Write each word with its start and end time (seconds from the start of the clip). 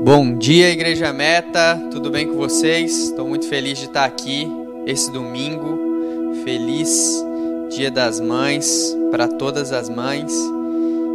Bom 0.00 0.32
dia, 0.38 0.70
Igreja 0.70 1.12
Meta, 1.12 1.76
tudo 1.90 2.08
bem 2.08 2.28
com 2.28 2.34
vocês? 2.34 3.06
Estou 3.06 3.26
muito 3.26 3.48
feliz 3.48 3.78
de 3.78 3.86
estar 3.86 4.04
aqui 4.04 4.48
esse 4.86 5.10
domingo. 5.10 5.76
Feliz 6.44 7.24
Dia 7.70 7.90
das 7.90 8.20
Mães 8.20 8.96
para 9.10 9.26
todas 9.26 9.72
as 9.72 9.88
mães, 9.88 10.32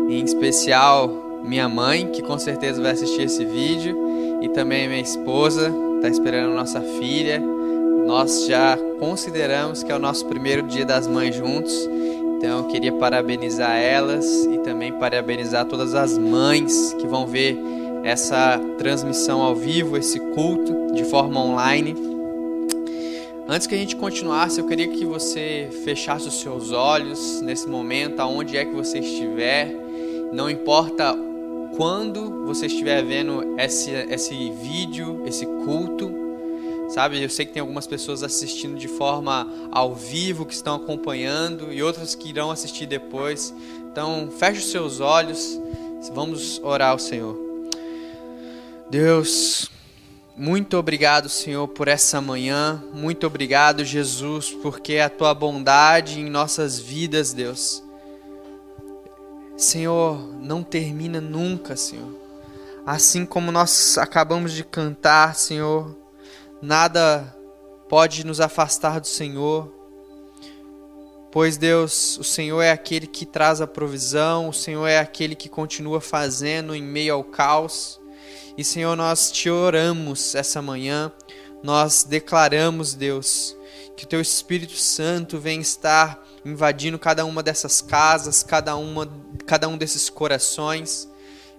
em 0.09 0.21
especial 0.23 1.09
minha 1.43 1.69
mãe, 1.69 2.07
que 2.07 2.21
com 2.21 2.37
certeza 2.37 2.81
vai 2.81 2.91
assistir 2.91 3.21
esse 3.21 3.45
vídeo, 3.45 3.97
e 4.41 4.49
também 4.49 4.87
minha 4.89 5.01
esposa, 5.01 5.73
está 5.95 6.09
esperando 6.09 6.53
nossa 6.53 6.81
filha. 6.81 7.41
Nós 8.05 8.45
já 8.47 8.77
consideramos 8.99 9.81
que 9.81 9.93
é 9.93 9.95
o 9.95 9.99
nosso 9.99 10.25
primeiro 10.25 10.61
Dia 10.63 10.85
das 10.85 11.07
Mães 11.07 11.33
juntos, 11.33 11.73
então 12.37 12.59
eu 12.59 12.63
queria 12.65 12.91
parabenizar 12.91 13.77
elas 13.77 14.25
e 14.43 14.57
também 14.57 14.91
parabenizar 14.91 15.65
todas 15.65 15.95
as 15.95 16.17
mães 16.17 16.93
que 16.99 17.07
vão 17.07 17.25
ver 17.25 17.57
essa 18.03 18.59
transmissão 18.77 19.41
ao 19.41 19.55
vivo, 19.55 19.97
esse 19.97 20.19
culto 20.19 20.93
de 20.93 21.05
forma 21.05 21.39
online. 21.39 21.95
Antes 23.47 23.65
que 23.65 23.75
a 23.75 23.77
gente 23.77 23.95
continuasse, 23.95 24.59
eu 24.59 24.67
queria 24.67 24.87
que 24.87 25.05
você 25.05 25.69
fechasse 25.83 26.27
os 26.27 26.39
seus 26.39 26.71
olhos 26.71 27.41
nesse 27.41 27.67
momento, 27.67 28.19
aonde 28.19 28.57
é 28.57 28.65
que 28.65 28.73
você 28.73 28.99
estiver. 28.99 29.73
Não 30.33 30.49
importa 30.49 31.15
quando 31.75 32.45
você 32.45 32.67
estiver 32.67 33.03
vendo 33.03 33.55
esse, 33.57 33.91
esse 33.91 34.51
vídeo, 34.51 35.23
esse 35.25 35.45
culto, 35.45 36.11
sabe? 36.89 37.21
Eu 37.21 37.29
sei 37.29 37.45
que 37.45 37.53
tem 37.53 37.61
algumas 37.61 37.87
pessoas 37.87 38.23
assistindo 38.23 38.77
de 38.77 38.87
forma 38.87 39.47
ao 39.71 39.93
vivo, 39.93 40.45
que 40.45 40.53
estão 40.53 40.75
acompanhando, 40.75 41.71
e 41.71 41.81
outras 41.81 42.15
que 42.15 42.29
irão 42.29 42.51
assistir 42.51 42.85
depois. 42.85 43.53
Então, 43.91 44.29
feche 44.37 44.59
os 44.59 44.71
seus 44.71 44.99
olhos, 44.99 45.59
vamos 46.13 46.61
orar 46.63 46.91
ao 46.91 46.99
Senhor. 46.99 47.42
Deus, 48.93 49.71
muito 50.37 50.77
obrigado, 50.77 51.27
Senhor, 51.27 51.67
por 51.67 51.87
essa 51.87 52.21
manhã. 52.21 52.79
Muito 52.93 53.25
obrigado, 53.25 53.83
Jesus, 53.83 54.51
porque 54.61 54.99
a 54.99 55.09
tua 55.09 55.33
bondade 55.33 56.19
em 56.19 56.29
nossas 56.29 56.77
vidas, 56.77 57.33
Deus. 57.33 57.83
Senhor, 59.57 60.19
não 60.39 60.61
termina 60.61 61.19
nunca, 61.19 61.75
Senhor. 61.75 62.15
Assim 62.85 63.25
como 63.25 63.51
nós 63.51 63.97
acabamos 63.97 64.53
de 64.53 64.63
cantar, 64.63 65.33
Senhor, 65.33 65.97
nada 66.61 67.35
pode 67.89 68.23
nos 68.23 68.39
afastar 68.39 68.99
do 68.99 69.07
Senhor. 69.07 69.73
Pois 71.31 71.57
Deus, 71.57 72.19
o 72.19 72.23
Senhor 72.23 72.61
é 72.61 72.69
aquele 72.69 73.07
que 73.07 73.25
traz 73.25 73.59
a 73.59 73.65
provisão, 73.65 74.49
o 74.49 74.53
Senhor 74.53 74.85
é 74.85 74.99
aquele 74.99 75.33
que 75.33 75.49
continua 75.49 75.99
fazendo 75.99 76.75
em 76.75 76.83
meio 76.83 77.15
ao 77.15 77.23
caos. 77.23 78.02
E 78.55 78.63
Senhor, 78.63 78.95
nós 78.95 79.31
te 79.31 79.49
oramos 79.49 80.35
essa 80.35 80.61
manhã, 80.61 81.11
nós 81.63 82.03
declaramos, 82.03 82.93
Deus, 82.93 83.57
que 83.97 84.03
o 84.03 84.07
teu 84.07 84.21
Espírito 84.21 84.75
Santo 84.75 85.39
vem 85.39 85.59
estar 85.59 86.23
invadindo 86.45 86.99
cada 86.99 87.25
uma 87.25 87.41
dessas 87.41 87.81
casas, 87.81 88.43
cada 88.43 88.75
uma, 88.75 89.09
cada 89.47 89.67
um 89.67 89.75
desses 89.75 90.07
corações. 90.07 91.09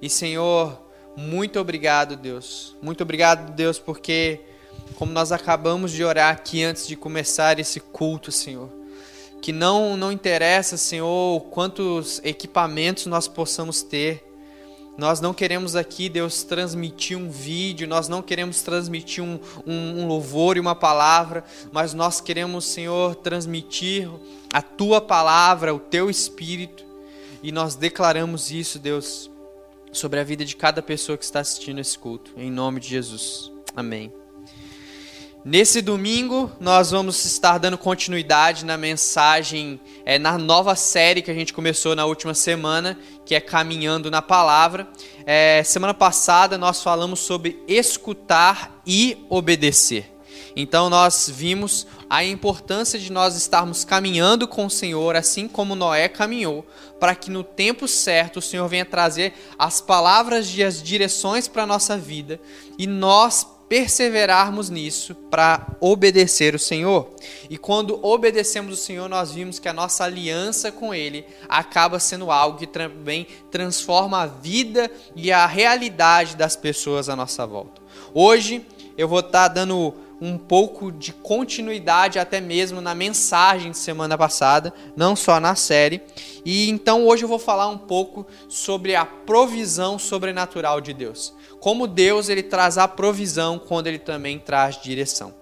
E 0.01 0.09
Senhor, 0.09 0.81
muito 1.17 1.59
obrigado, 1.59 2.17
Deus. 2.17 2.77
Muito 2.81 3.03
obrigado, 3.03 3.53
Deus, 3.55 3.79
porque 3.79 4.41
como 4.95 5.13
nós 5.13 5.33
acabamos 5.33 5.91
de 5.91 6.05
orar 6.05 6.33
aqui 6.33 6.63
antes 6.63 6.87
de 6.87 6.95
começar 6.95 7.59
esse 7.59 7.81
culto, 7.81 8.31
Senhor, 8.31 8.69
que 9.43 9.53
não 9.53 9.97
não 9.97 10.13
interessa, 10.13 10.77
Senhor, 10.77 11.41
quantos 11.51 12.21
equipamentos 12.23 13.07
nós 13.07 13.27
possamos 13.27 13.83
ter, 13.83 14.25
nós 14.97 15.21
não 15.21 15.35
queremos 15.35 15.75
aqui, 15.75 16.09
Deus, 16.09 16.43
transmitir 16.45 17.19
um 17.19 17.29
vídeo, 17.29 17.89
nós 17.89 18.09
não 18.09 18.23
queremos 18.23 18.63
transmitir 18.63 19.23
um, 19.23 19.41
um, 19.67 20.03
um, 20.03 20.07
louvor 20.07 20.57
e 20.57 20.61
uma 20.61 20.75
palavra, 20.75 21.45
mas 21.73 21.93
nós 21.93 22.21
queremos, 22.21 22.65
Senhor, 22.65 23.17
transmitir 23.17 24.09
a 24.53 24.63
tua 24.63 25.01
palavra, 25.01 25.75
o 25.75 25.81
teu 25.81 26.09
espírito, 26.09 26.85
e 27.43 27.51
nós 27.51 27.75
declaramos 27.75 28.51
isso, 28.51 28.79
Deus, 28.79 29.31
sobre 29.93 30.21
a 30.21 30.25
vida 30.25 30.45
de 30.45 30.57
cada 30.57 30.81
pessoa 30.81 31.19
que 31.19 31.25
está 31.25 31.41
assistindo 31.41 31.81
esse 31.81 31.99
culto, 31.99 32.33
em 32.37 32.51
nome 32.51 32.81
de 32.81 32.89
Jesus. 32.89 33.53
Amém. 33.77 34.24
Nesse 35.45 35.83
domingo, 35.83 36.51
nós 36.59 36.91
vamos 36.91 37.23
estar 37.27 37.59
dando 37.59 37.77
continuidade 37.77 38.65
na 38.65 38.79
mensagem, 38.79 39.79
é, 40.03 40.19
na 40.19 40.39
nova 40.39 40.75
série 40.75 41.21
que 41.21 41.31
a 41.31 41.35
gente 41.35 41.53
começou 41.53 41.95
na 41.95 42.07
última 42.07 42.33
semana, 42.33 42.99
que 43.27 43.35
é 43.35 43.41
Caminhando 43.43 44.11
na 44.11 44.23
Palavra. 44.23 44.89
É, 45.27 45.63
semana 45.63 45.93
passada 45.93 46.57
nós 46.57 46.83
falamos 46.83 47.21
sobre 47.21 47.63
escutar 47.69 48.81
e 48.87 49.19
obedecer. 49.29 50.11
Então 50.57 50.89
nós 50.89 51.31
vimos 51.31 51.87
a 52.09 52.25
importância 52.25 52.99
de 52.99 53.13
nós 53.13 53.37
estarmos 53.37 53.85
caminhando 53.85 54.49
com 54.49 54.65
o 54.65 54.71
Senhor, 54.71 55.15
assim 55.15 55.47
como 55.47 55.75
Noé 55.75 56.09
caminhou, 56.09 56.67
para 56.99 57.15
que 57.15 57.31
no 57.31 57.45
tempo 57.45 57.87
certo 57.87 58.39
o 58.39 58.43
Senhor 58.43 58.67
venha 58.67 58.87
trazer 58.87 59.35
as 59.59 59.83
palavras 59.83 60.51
e 60.57 60.65
as 60.65 60.83
direções 60.83 61.49
para 61.49 61.65
a 61.65 61.67
nossa 61.67 61.99
vida 61.99 62.41
e 62.79 62.87
nós 62.87 63.54
perseverarmos 63.69 64.71
nisso 64.71 65.15
para 65.15 65.67
obedecer 65.81 66.55
o 66.55 66.59
Senhor. 66.59 67.11
E 67.49 67.57
quando 67.57 67.99
obedecemos 68.05 68.75
o 68.75 68.83
Senhor, 68.83 69.09
nós 69.09 69.33
vimos 69.33 69.59
que 69.59 69.69
a 69.69 69.73
nossa 69.73 70.05
aliança 70.05 70.71
com 70.71 70.95
Ele 70.95 71.25
acaba 71.49 71.99
sendo 71.99 72.31
algo 72.31 72.59
que 72.59 72.67
também 72.67 73.27
transforma 73.51 74.23
a 74.23 74.27
vida 74.27 74.91
e 75.17 75.33
a 75.33 75.47
realidade 75.47 76.37
das 76.37 76.57
pessoas 76.57 77.09
à 77.09 77.17
nossa 77.17 77.47
volta. 77.47 77.83
Hoje 78.13 78.65
eu 78.97 79.09
vou 79.09 79.21
estar 79.21 79.49
dando 79.49 79.95
um 80.21 80.39
pouco 80.39 80.93
de 80.93 81.13
continuidade 81.13 82.19
até 82.19 82.41
mesmo 82.41 82.81
na 82.81 82.95
mensagem 82.95 83.73
de 83.73 83.79
semana 83.79 84.17
passada, 84.17 84.73
não 84.97 85.15
só 85.15 85.39
na 85.41 85.55
série. 85.55 86.01
E 86.45 86.71
então 86.71 87.07
hoje 87.07 87.25
eu 87.25 87.29
vou 87.29 87.39
falar 87.39 87.69
um 87.69 87.79
pouco 87.79 88.27
sobre 88.49 88.95
a 88.95 89.05
provisão 89.05 89.99
sobrenatural 89.99 90.81
de 90.81 90.93
Deus. 90.93 91.35
Como 91.65 91.87
Deus 91.87 92.29
ele 92.29 92.43
traz 92.43 92.77
a 92.77 92.87
provisão 92.87 93.59
quando 93.59 93.87
ele 93.87 93.99
também 93.99 94.39
traz 94.39 94.77
direção. 94.83 95.35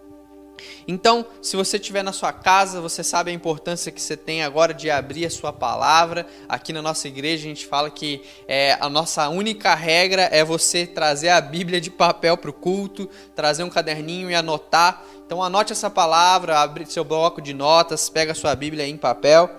Então, 0.87 1.27
se 1.43 1.57
você 1.57 1.79
estiver 1.79 2.05
na 2.05 2.13
sua 2.13 2.33
casa, 2.33 2.81
você 2.81 3.03
sabe 3.03 3.33
a 3.33 3.35
importância 3.35 3.91
que 3.91 4.01
você 4.01 4.17
tem 4.17 4.45
agora 4.45 4.73
de 4.73 4.89
abrir 4.89 5.27
a 5.27 5.31
sua 5.31 5.53
palavra. 5.53 6.25
Aqui 6.49 6.73
na 6.73 6.81
nossa 6.81 7.09
igreja 7.09 7.45
a 7.45 7.49
gente 7.49 7.67
fala 7.67 7.91
que 7.91 8.23
é, 8.47 8.79
a 8.81 8.89
nossa 8.89 9.29
única 9.31 9.75
regra 9.75 10.29
é 10.31 10.45
você 10.45 10.87
trazer 10.87 11.31
a 11.31 11.41
Bíblia 11.41 11.81
de 11.81 11.91
papel 11.91 12.37
para 12.37 12.51
o 12.51 12.55
culto, 12.55 13.11
trazer 13.35 13.65
um 13.65 13.69
caderninho 13.69 14.31
e 14.31 14.35
anotar. 14.37 15.05
Então 15.27 15.43
anote 15.43 15.73
essa 15.73 15.91
palavra, 15.91 16.61
abre 16.61 16.87
seu 16.87 17.03
bloco 17.03 17.43
de 17.43 17.53
notas, 17.53 18.09
pega 18.09 18.31
a 18.31 18.37
sua 18.37 18.55
Bíblia 18.55 18.87
em 18.87 18.97
papel. 18.97 19.51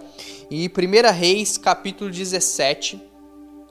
E 0.50 0.70
1 0.70 1.12
Reis, 1.12 1.58
capítulo 1.58 2.10
17. 2.10 3.13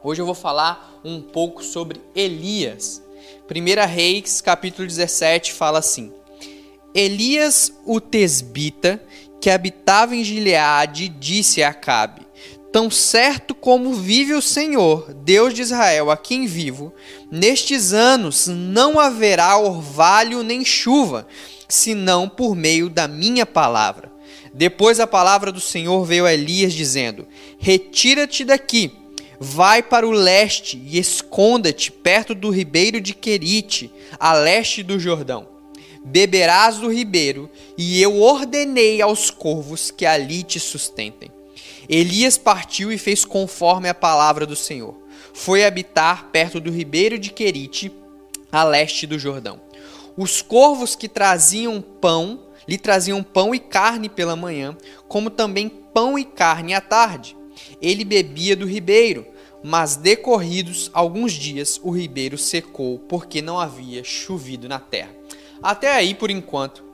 Hoje 0.05 0.21
eu 0.21 0.27
vou 0.27 0.35
falar 0.35 1.01
um 1.05 1.21
pouco 1.21 1.63
sobre 1.63 2.01
Elias. 2.13 3.01
1 3.49 3.87
Reis, 3.87 4.41
capítulo 4.41 4.89
17, 4.89 5.53
fala 5.53 5.79
assim. 5.79 6.13
Elias 6.93 7.73
o 7.87 8.01
tesbita, 8.01 9.01
que 9.41 9.49
habitava 9.49 10.17
em 10.17 10.25
Gileade, 10.25 11.09
disse 11.09 11.62
a 11.62 11.69
Acabe: 11.69 12.27
Tão 12.73 12.91
certo 12.91 13.55
como 13.55 13.95
vive 13.95 14.35
o 14.35 14.43
Senhor, 14.43 15.15
Deus 15.15 15.55
de 15.55 15.62
Israel, 15.62 16.11
a 16.11 16.17
quem 16.17 16.47
vivo, 16.47 16.93
nestes 17.31 17.93
anos 17.93 18.49
não 18.49 18.99
haverá 18.99 19.57
orvalho 19.57 20.43
nem 20.43 20.65
chuva, 20.65 21.29
senão 21.69 22.29
por 22.29 22.57
meio 22.57 22.91
da 22.91 23.07
minha 23.07 23.47
palavra. 23.47 24.11
Depois 24.53 24.99
a 24.99 25.07
palavra 25.07 25.53
do 25.53 25.61
Senhor 25.61 26.05
veio 26.05 26.27
a 26.27 26.35
Elias, 26.35 26.73
dizendo: 26.73 27.25
Retira-te 27.57 28.45
daqui, 28.45 29.02
vai 29.43 29.83
para 29.83 30.06
o 30.06 30.11
leste 30.11 30.81
e 30.87 30.99
esconda-te 30.99 31.91
perto 31.91 32.35
do 32.35 32.50
ribeiro 32.50 33.00
de 33.00 33.12
Querite, 33.12 33.91
a 34.19 34.33
leste 34.33 34.83
do 34.83 34.99
Jordão 34.99 35.53
beberás 36.05 36.79
do 36.79 36.93
ribeiro, 36.93 37.49
e 37.79 38.03
eu 38.03 38.21
ordenei 38.21 39.00
aos 39.00 39.31
corvos 39.31 39.91
que 39.91 40.05
ali 40.05 40.43
te 40.43 40.59
sustentem. 40.59 41.31
Elias 41.89 42.37
partiu 42.37 42.93
e 42.93 42.99
fez 42.99 43.25
conforme 43.25 43.89
a 43.89 43.94
palavra 43.94 44.47
do 44.47 44.56
Senhor. 44.56 44.97
Foi 45.33 45.65
habitar 45.65 46.29
perto 46.31 46.61
do 46.61 46.71
ribeiro 46.71 47.19
de 47.19 47.31
Querite, 47.31 47.93
a 48.50 48.65
leste 48.65 49.06
do 49.06 49.19
Jordão. 49.19 49.61
Os 50.17 50.43
corvos 50.43 50.95
que 50.95 51.09
traziam 51.09 51.81
pão, 51.81 52.41
lhe 52.69 52.79
traziam 52.79 53.23
pão 53.23 53.55
e 53.55 53.59
carne 53.59 54.09
pela 54.09 54.37
manhã, 54.37 54.77
como 55.09 55.31
também 55.31 55.69
pão 55.69 56.19
e 56.19 56.25
carne 56.25 56.75
à 56.75 56.81
tarde. 56.81 57.37
Ele 57.81 58.05
bebia 58.05 58.55
do 58.55 58.67
ribeiro, 58.67 59.27
mas 59.62 59.97
decorridos 59.97 60.91
alguns 60.93 61.32
dias 61.32 61.81
o 61.82 61.91
ribeiro 61.91 62.37
secou, 62.37 62.99
porque 63.00 63.41
não 63.43 63.59
havia 63.59 64.03
chovido 64.03 64.69
na 64.69 64.79
terra. 64.79 65.14
Até 65.62 65.93
aí 65.93 66.14
por 66.14 66.31
enquanto. 66.31 66.85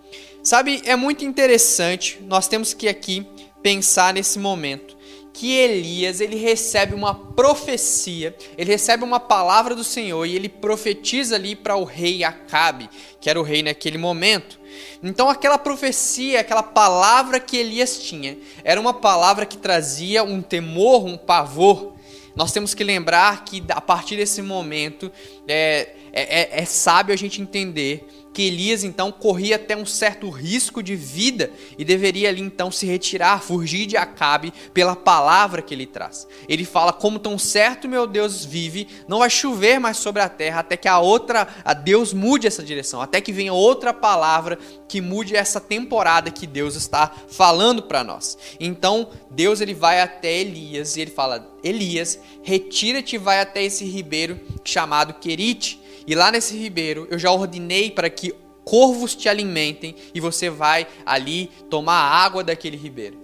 Sabe, 0.42 0.82
é 0.84 0.96
muito 0.96 1.24
interessante, 1.24 2.18
nós 2.22 2.48
temos 2.48 2.72
que 2.72 2.88
aqui 2.88 3.26
pensar 3.62 4.14
nesse 4.14 4.38
momento 4.38 4.98
que 5.38 5.54
Elias 5.54 6.20
ele 6.20 6.34
recebe 6.34 6.96
uma 6.96 7.14
profecia, 7.14 8.34
ele 8.56 8.72
recebe 8.72 9.04
uma 9.04 9.20
palavra 9.20 9.72
do 9.72 9.84
Senhor 9.84 10.26
e 10.26 10.34
ele 10.34 10.48
profetiza 10.48 11.36
ali 11.36 11.54
para 11.54 11.76
o 11.76 11.84
rei 11.84 12.24
Acabe, 12.24 12.90
que 13.20 13.30
era 13.30 13.38
o 13.38 13.44
rei 13.44 13.62
naquele 13.62 13.98
momento. 13.98 14.58
Então 15.00 15.30
aquela 15.30 15.56
profecia, 15.56 16.40
aquela 16.40 16.64
palavra 16.64 17.38
que 17.38 17.56
Elias 17.56 18.00
tinha, 18.00 18.36
era 18.64 18.80
uma 18.80 18.92
palavra 18.92 19.46
que 19.46 19.56
trazia 19.56 20.24
um 20.24 20.42
temor, 20.42 21.04
um 21.04 21.16
pavor. 21.16 21.94
Nós 22.34 22.52
temos 22.52 22.74
que 22.74 22.84
lembrar 22.84 23.44
que 23.44 23.62
a 23.68 23.80
partir 23.80 24.16
desse 24.16 24.42
momento 24.42 25.10
é, 25.46 25.94
é, 26.12 26.40
é, 26.40 26.62
é 26.62 26.64
sábio 26.64 27.12
a 27.12 27.16
gente 27.16 27.40
entender 27.42 28.06
que 28.38 28.46
Elias 28.46 28.84
então 28.84 29.10
corria 29.10 29.56
até 29.56 29.76
um 29.76 29.84
certo 29.84 30.30
risco 30.30 30.80
de 30.80 30.94
vida 30.94 31.50
e 31.76 31.84
deveria 31.84 32.28
ali 32.28 32.40
então 32.40 32.70
se 32.70 32.86
retirar, 32.86 33.42
fugir 33.42 33.84
de 33.84 33.96
Acabe 33.96 34.52
pela 34.72 34.94
palavra 34.94 35.60
que 35.60 35.74
ele 35.74 35.86
traz. 35.86 36.24
Ele 36.48 36.64
fala: 36.64 36.92
"Como 36.92 37.18
tão 37.18 37.36
certo 37.36 37.88
meu 37.88 38.06
Deus 38.06 38.44
vive, 38.44 38.86
não 39.08 39.18
vai 39.18 39.28
chover 39.28 39.80
mais 39.80 39.96
sobre 39.96 40.22
a 40.22 40.28
terra 40.28 40.60
até 40.60 40.76
que 40.76 40.86
a 40.86 41.00
outra, 41.00 41.48
a 41.64 41.74
Deus 41.74 42.12
mude 42.12 42.46
essa 42.46 42.62
direção, 42.62 43.02
até 43.02 43.20
que 43.20 43.32
venha 43.32 43.52
outra 43.52 43.92
palavra 43.92 44.56
que 44.86 45.00
mude 45.00 45.34
essa 45.34 45.60
temporada 45.60 46.30
que 46.30 46.46
Deus 46.46 46.76
está 46.76 47.12
falando 47.28 47.82
para 47.82 48.04
nós". 48.04 48.38
Então, 48.60 49.10
Deus 49.32 49.60
ele 49.60 49.74
vai 49.74 50.00
até 50.00 50.32
Elias 50.32 50.96
e 50.96 51.00
ele 51.00 51.10
fala: 51.10 51.52
"Elias, 51.60 52.20
retira-te, 52.44 53.18
vai 53.18 53.40
até 53.40 53.64
esse 53.64 53.84
ribeiro 53.84 54.38
chamado 54.62 55.14
Querite 55.14 55.77
e 56.08 56.14
lá 56.14 56.32
nesse 56.32 56.56
ribeiro 56.56 57.06
eu 57.10 57.18
já 57.18 57.30
ordenei 57.30 57.90
para 57.90 58.08
que 58.08 58.34
corvos 58.64 59.14
te 59.14 59.28
alimentem 59.28 59.94
e 60.14 60.20
você 60.20 60.48
vai 60.48 60.86
ali 61.04 61.50
tomar 61.68 62.00
água 62.00 62.42
daquele 62.42 62.78
ribeiro. 62.78 63.18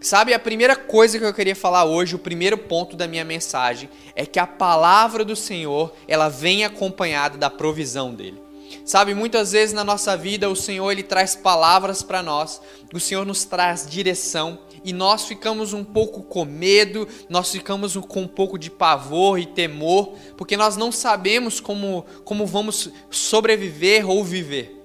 Sabe, 0.00 0.32
a 0.32 0.38
primeira 0.38 0.74
coisa 0.74 1.18
que 1.18 1.24
eu 1.24 1.34
queria 1.34 1.54
falar 1.54 1.84
hoje, 1.84 2.14
o 2.14 2.18
primeiro 2.18 2.56
ponto 2.56 2.96
da 2.96 3.06
minha 3.06 3.26
mensagem, 3.26 3.90
é 4.16 4.24
que 4.24 4.38
a 4.38 4.46
palavra 4.46 5.22
do 5.22 5.36
Senhor, 5.36 5.92
ela 6.08 6.30
vem 6.30 6.64
acompanhada 6.64 7.36
da 7.36 7.50
provisão 7.50 8.14
dele. 8.14 8.40
Sabe, 8.86 9.12
muitas 9.12 9.52
vezes 9.52 9.74
na 9.74 9.84
nossa 9.84 10.16
vida 10.16 10.48
o 10.48 10.56
Senhor 10.56 10.90
ele 10.90 11.02
traz 11.02 11.36
palavras 11.36 12.02
para 12.02 12.22
nós, 12.22 12.62
o 12.94 12.98
Senhor 12.98 13.26
nos 13.26 13.44
traz 13.44 13.86
direção, 13.86 14.58
e 14.84 14.92
nós 14.92 15.24
ficamos 15.24 15.72
um 15.72 15.84
pouco 15.84 16.22
com 16.22 16.44
medo, 16.44 17.06
nós 17.28 17.50
ficamos 17.50 17.96
com 17.96 18.22
um 18.22 18.28
pouco 18.28 18.58
de 18.58 18.70
pavor 18.70 19.38
e 19.38 19.46
temor, 19.46 20.14
porque 20.36 20.56
nós 20.56 20.76
não 20.76 20.90
sabemos 20.90 21.60
como, 21.60 22.04
como 22.24 22.46
vamos 22.46 22.90
sobreviver 23.10 24.08
ou 24.08 24.24
viver. 24.24 24.76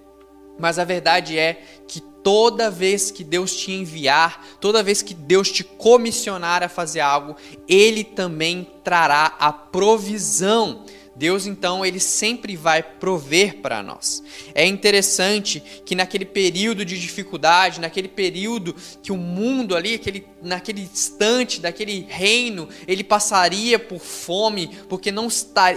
Mas 0.58 0.80
a 0.80 0.84
verdade 0.84 1.38
é 1.38 1.62
que 1.88 2.00
toda 2.00 2.72
vez 2.72 3.12
que 3.12 3.24
Deus 3.24 3.56
te 3.56 3.72
enviar, 3.72 4.44
toda 4.60 4.82
vez 4.82 5.02
que 5.02 5.14
Deus 5.14 5.52
te 5.52 5.64
comissionar 5.64 6.64
a 6.64 6.70
fazer 6.70 7.02
algo, 7.02 7.36
Ele 7.68 8.04
também 8.04 8.68
trará 8.84 9.36
a 9.40 9.54
provisão 9.54 10.84
Deus 11.16 11.46
então 11.46 11.86
ele 11.86 12.00
sempre 12.00 12.56
vai 12.56 12.84
prover 12.84 13.62
para 13.62 13.82
nós. 13.82 14.22
É 14.54 14.66
interessante 14.66 15.64
que 15.86 15.96
naquele 15.96 16.26
período 16.26 16.84
de 16.84 17.00
dificuldade, 17.00 17.80
naquele 17.80 18.08
período 18.08 18.76
que 19.02 19.12
o 19.12 19.18
mundo 19.18 19.76
ali, 19.76 19.96
aquele, 19.96 20.28
naquele 20.42 20.82
instante 20.82 21.62
daquele 21.62 22.06
reino, 22.10 22.68
ele 22.88 23.04
passaria 23.04 23.80
por 23.80 24.00
fome 24.00 24.70
porque 24.90 25.12
não, 25.12 25.28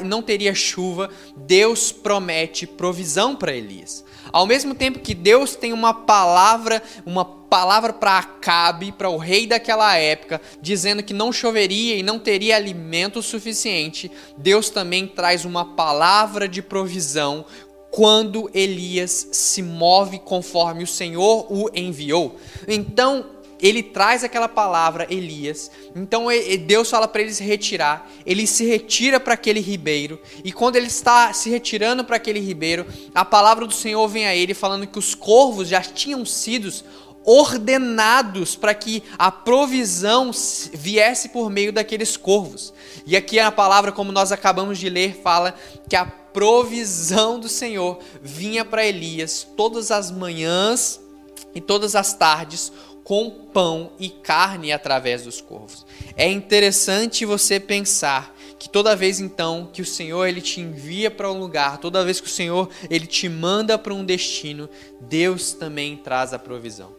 não 0.04 0.22
teria 0.22 0.54
chuva, 0.54 1.10
Deus 1.36 1.92
promete 1.92 2.66
provisão 2.66 3.36
para 3.36 3.54
Elias. 3.54 4.04
Ao 4.32 4.46
mesmo 4.46 4.74
tempo 4.74 4.98
que 4.98 5.14
Deus 5.14 5.56
tem 5.56 5.72
uma 5.72 5.92
palavra, 5.92 6.82
uma 7.04 7.24
palavra 7.24 7.92
para 7.92 8.18
Acabe, 8.18 8.92
para 8.92 9.08
o 9.08 9.16
rei 9.16 9.46
daquela 9.46 9.96
época, 9.96 10.40
dizendo 10.60 11.02
que 11.02 11.14
não 11.14 11.32
choveria 11.32 11.96
e 11.96 12.02
não 12.02 12.18
teria 12.18 12.56
alimento 12.56 13.22
suficiente, 13.22 14.10
Deus 14.36 14.70
também 14.70 15.06
traz 15.06 15.44
uma 15.44 15.64
palavra 15.64 16.46
de 16.48 16.62
provisão 16.62 17.44
quando 17.90 18.50
Elias 18.52 19.28
se 19.32 19.62
move 19.62 20.18
conforme 20.18 20.84
o 20.84 20.86
Senhor 20.86 21.50
o 21.50 21.70
enviou. 21.74 22.36
Então, 22.66 23.24
ele 23.60 23.82
traz 23.82 24.22
aquela 24.22 24.48
palavra, 24.48 25.06
Elias. 25.10 25.70
Então 25.94 26.26
Deus 26.66 26.88
fala 26.88 27.08
para 27.08 27.22
ele 27.22 27.32
se 27.32 27.42
retirar. 27.42 28.08
Ele 28.24 28.46
se 28.46 28.64
retira 28.64 29.18
para 29.18 29.34
aquele 29.34 29.60
ribeiro. 29.60 30.20
E 30.44 30.52
quando 30.52 30.76
ele 30.76 30.86
está 30.86 31.32
se 31.32 31.50
retirando 31.50 32.04
para 32.04 32.16
aquele 32.16 32.40
ribeiro, 32.40 32.86
a 33.14 33.24
palavra 33.24 33.66
do 33.66 33.74
Senhor 33.74 34.06
vem 34.08 34.26
a 34.26 34.34
ele 34.34 34.54
falando 34.54 34.86
que 34.86 34.98
os 34.98 35.14
corvos 35.14 35.68
já 35.68 35.80
tinham 35.80 36.24
sido 36.24 36.68
ordenados 37.24 38.56
para 38.56 38.72
que 38.72 39.02
a 39.18 39.30
provisão 39.30 40.30
viesse 40.72 41.28
por 41.28 41.50
meio 41.50 41.72
daqueles 41.72 42.16
corvos. 42.16 42.72
E 43.04 43.16
aqui 43.16 43.38
a 43.38 43.52
palavra, 43.52 43.92
como 43.92 44.12
nós 44.12 44.32
acabamos 44.32 44.78
de 44.78 44.88
ler, 44.88 45.20
fala 45.22 45.54
que 45.88 45.96
a 45.96 46.06
provisão 46.06 47.38
do 47.38 47.48
Senhor 47.48 47.98
vinha 48.22 48.64
para 48.64 48.86
Elias 48.86 49.46
todas 49.56 49.90
as 49.90 50.10
manhãs 50.10 51.00
e 51.54 51.60
todas 51.60 51.94
as 51.94 52.14
tardes 52.14 52.72
com 53.08 53.30
pão 53.30 53.92
e 53.98 54.10
carne 54.10 54.70
através 54.70 55.22
dos 55.22 55.40
corvos. 55.40 55.86
É 56.14 56.30
interessante 56.30 57.24
você 57.24 57.58
pensar 57.58 58.36
que 58.58 58.68
toda 58.68 58.94
vez 58.94 59.18
então 59.18 59.66
que 59.72 59.80
o 59.80 59.86
Senhor 59.86 60.26
ele 60.26 60.42
te 60.42 60.60
envia 60.60 61.10
para 61.10 61.32
um 61.32 61.38
lugar, 61.38 61.78
toda 61.78 62.04
vez 62.04 62.20
que 62.20 62.26
o 62.26 62.30
Senhor 62.30 62.68
ele 62.90 63.06
te 63.06 63.26
manda 63.26 63.78
para 63.78 63.94
um 63.94 64.04
destino, 64.04 64.68
Deus 65.00 65.54
também 65.54 65.96
traz 65.96 66.34
a 66.34 66.38
provisão. 66.38 66.94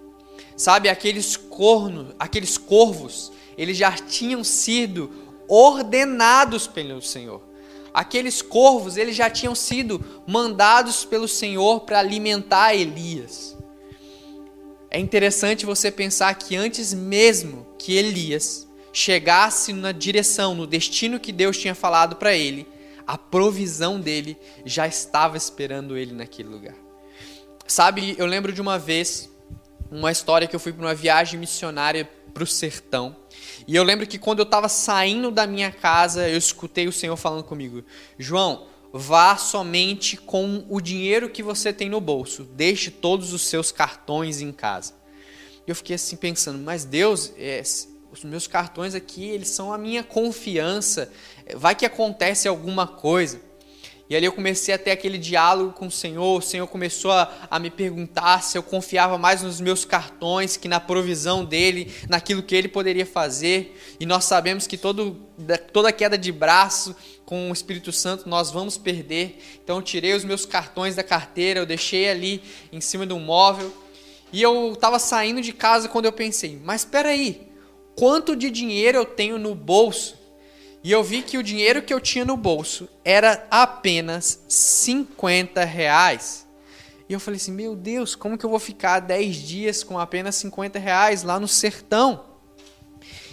Sabe, 0.58 0.90
aqueles 0.90 1.38
cornos, 1.38 2.08
aqueles 2.18 2.58
corvos, 2.58 3.32
eles 3.56 3.78
já 3.78 3.92
tinham 3.92 4.44
sido 4.44 5.12
ordenados 5.48 6.66
pelo 6.66 7.04
Senhor. 7.04 7.44
Aqueles 7.94 8.42
corvos, 8.42 8.98
eles 8.98 9.16
já 9.16 9.30
tinham 9.30 9.54
sido 9.54 10.04
mandados 10.26 11.06
pelo 11.06 11.28
Senhor 11.28 11.82
para 11.82 12.00
alimentar 12.00 12.74
Elias. 12.74 13.59
É 14.92 15.00
interessante 15.00 15.66
você 15.66 15.92
pensar 15.92 16.34
que 16.34 16.56
antes 16.56 16.94
mesmo 16.94 17.68
que 17.78 17.96
Elias 17.96 18.68
chegasse 18.92 19.72
na 19.72 19.92
direção, 19.92 20.56
no 20.56 20.66
destino 20.66 21.20
que 21.20 21.32
Deus 21.32 21.58
tinha 21.58 21.76
falado 21.76 22.16
para 22.16 22.36
ele, 22.36 22.68
a 23.06 23.18
provisão 23.18 24.00
dele 24.00 24.38
já 24.66 24.88
estava 24.88 25.38
esperando 25.38 25.96
ele 25.96 26.14
naquele 26.14 26.50
lugar. 26.50 26.76
Sabe, 27.68 28.16
eu 28.18 28.26
lembro 28.26 28.52
de 28.52 28.62
uma 28.62 28.80
vez, 28.80 29.30
uma 29.92 30.12
história 30.12 30.48
que 30.48 30.56
eu 30.56 30.60
fui 30.60 30.74
para 30.74 30.86
uma 30.86 30.96
viagem 30.96 31.40
missionária 31.40 32.10
para 32.34 32.44
o 32.44 32.48
sertão. 32.48 33.16
E 33.68 33.76
eu 33.76 33.84
lembro 33.84 34.08
que 34.08 34.18
quando 34.18 34.40
eu 34.40 34.44
estava 34.44 34.68
saindo 34.68 35.30
da 35.30 35.46
minha 35.46 35.72
casa, 35.72 36.28
eu 36.28 36.38
escutei 36.38 36.88
o 36.88 36.92
Senhor 36.92 37.16
falando 37.16 37.44
comigo: 37.44 37.84
João, 38.18 38.68
vá 38.92 39.38
somente 39.38 40.18
com 40.18 40.66
o 40.70 40.82
dinheiro 40.82 41.30
que 41.30 41.44
você 41.44 41.72
tem 41.72 41.90
no 41.90 42.02
bolso. 42.02 42.44
Deixe 42.44 42.90
todos 42.90 43.34
os 43.34 43.44
seus 43.44 43.72
cartões 43.72 44.42
em 44.42 44.52
casa. 44.52 44.94
Eu 45.68 45.76
fiquei 45.76 45.96
assim 45.96 46.16
pensando, 46.16 46.58
mas 46.60 46.84
Deus, 46.84 47.32
é, 47.38 47.62
os 48.12 48.24
meus 48.24 48.48
cartões 48.48 48.96
aqui, 48.96 49.26
eles 49.26 49.50
são 49.50 49.72
a 49.72 49.78
minha 49.78 50.04
confiança. 50.04 51.12
Vai 51.56 51.76
que 51.76 51.86
acontece 51.86 52.48
alguma 52.48 52.88
coisa. 52.88 53.50
E 54.10 54.16
ali 54.16 54.26
eu 54.26 54.32
comecei 54.32 54.74
a 54.74 54.78
ter 54.78 54.90
aquele 54.90 55.20
diálogo 55.20 55.74
com 55.74 55.86
o 55.86 55.92
Senhor. 55.92 56.40
O 56.40 56.42
Senhor 56.42 56.66
começou 56.66 57.12
a, 57.12 57.32
a, 57.48 57.60
me 57.60 57.70
perguntar 57.70 58.42
se 58.42 58.58
eu 58.58 58.64
confiava 58.64 59.20
mais 59.20 59.44
nos 59.44 59.62
meus 59.62 59.86
cartões 59.86 60.58
que 60.58 60.68
na 60.68 60.80
provisão 60.80 61.46
dele, 61.46 61.94
naquilo 62.10 62.42
que 62.42 62.56
ele 62.56 62.68
poderia 62.68 63.06
fazer. 63.06 63.80
E 64.00 64.08
nós 64.08 64.26
sabemos 64.26 64.66
que 64.66 64.80
todo, 64.80 65.16
toda 65.72 65.92
queda 65.92 66.18
de 66.18 66.32
braço 66.32 66.96
com 67.30 67.52
o 67.52 67.54
Espírito 67.54 67.92
Santo 67.92 68.28
nós 68.28 68.50
vamos 68.50 68.76
perder. 68.76 69.38
Então 69.64 69.76
eu 69.76 69.84
tirei 69.84 70.16
os 70.16 70.24
meus 70.24 70.48
cartões 70.48 70.96
da 70.96 71.04
carteira, 71.04 71.60
eu 71.60 71.66
deixei 71.66 72.10
ali 72.10 72.42
em 72.74 72.82
cima 72.82 73.06
de 73.06 73.14
um 73.14 73.20
móvel. 73.20 73.72
E 74.34 74.42
eu 74.42 74.74
estava 74.74 74.98
saindo 74.98 75.40
de 75.40 75.54
casa 75.54 75.88
quando 75.88 76.06
eu 76.06 76.12
pensei, 76.12 76.60
mas 76.64 76.82
espera 76.82 77.10
aí, 77.10 77.48
quanto 77.96 78.36
de 78.36 78.50
dinheiro 78.50 78.98
eu 78.98 79.06
tenho 79.06 79.38
no 79.38 79.54
bolso 79.54 80.18
e 80.84 80.92
eu 80.92 81.04
vi 81.04 81.22
que 81.22 81.38
o 81.38 81.44
dinheiro 81.44 81.84
que 81.84 81.94
eu 81.94 82.00
tinha 82.00 82.26
no 82.26 82.36
bolso 82.36 82.90
era 83.06 83.46
apenas 83.52 84.44
50 84.48 85.64
reais. 85.66 86.48
E 87.08 87.14
eu 87.14 87.20
falei 87.20 87.38
assim: 87.38 87.52
Meu 87.52 87.76
Deus, 87.76 88.16
como 88.16 88.40
que 88.40 88.46
eu 88.46 88.50
vou 88.50 88.60
ficar 88.60 89.02
10 89.02 89.36
dias 89.36 89.84
com 89.84 90.00
apenas 90.00 90.34
50 90.34 90.80
reais 90.80 91.22
lá 91.22 91.40
no 91.40 91.48
sertão? 91.48 92.26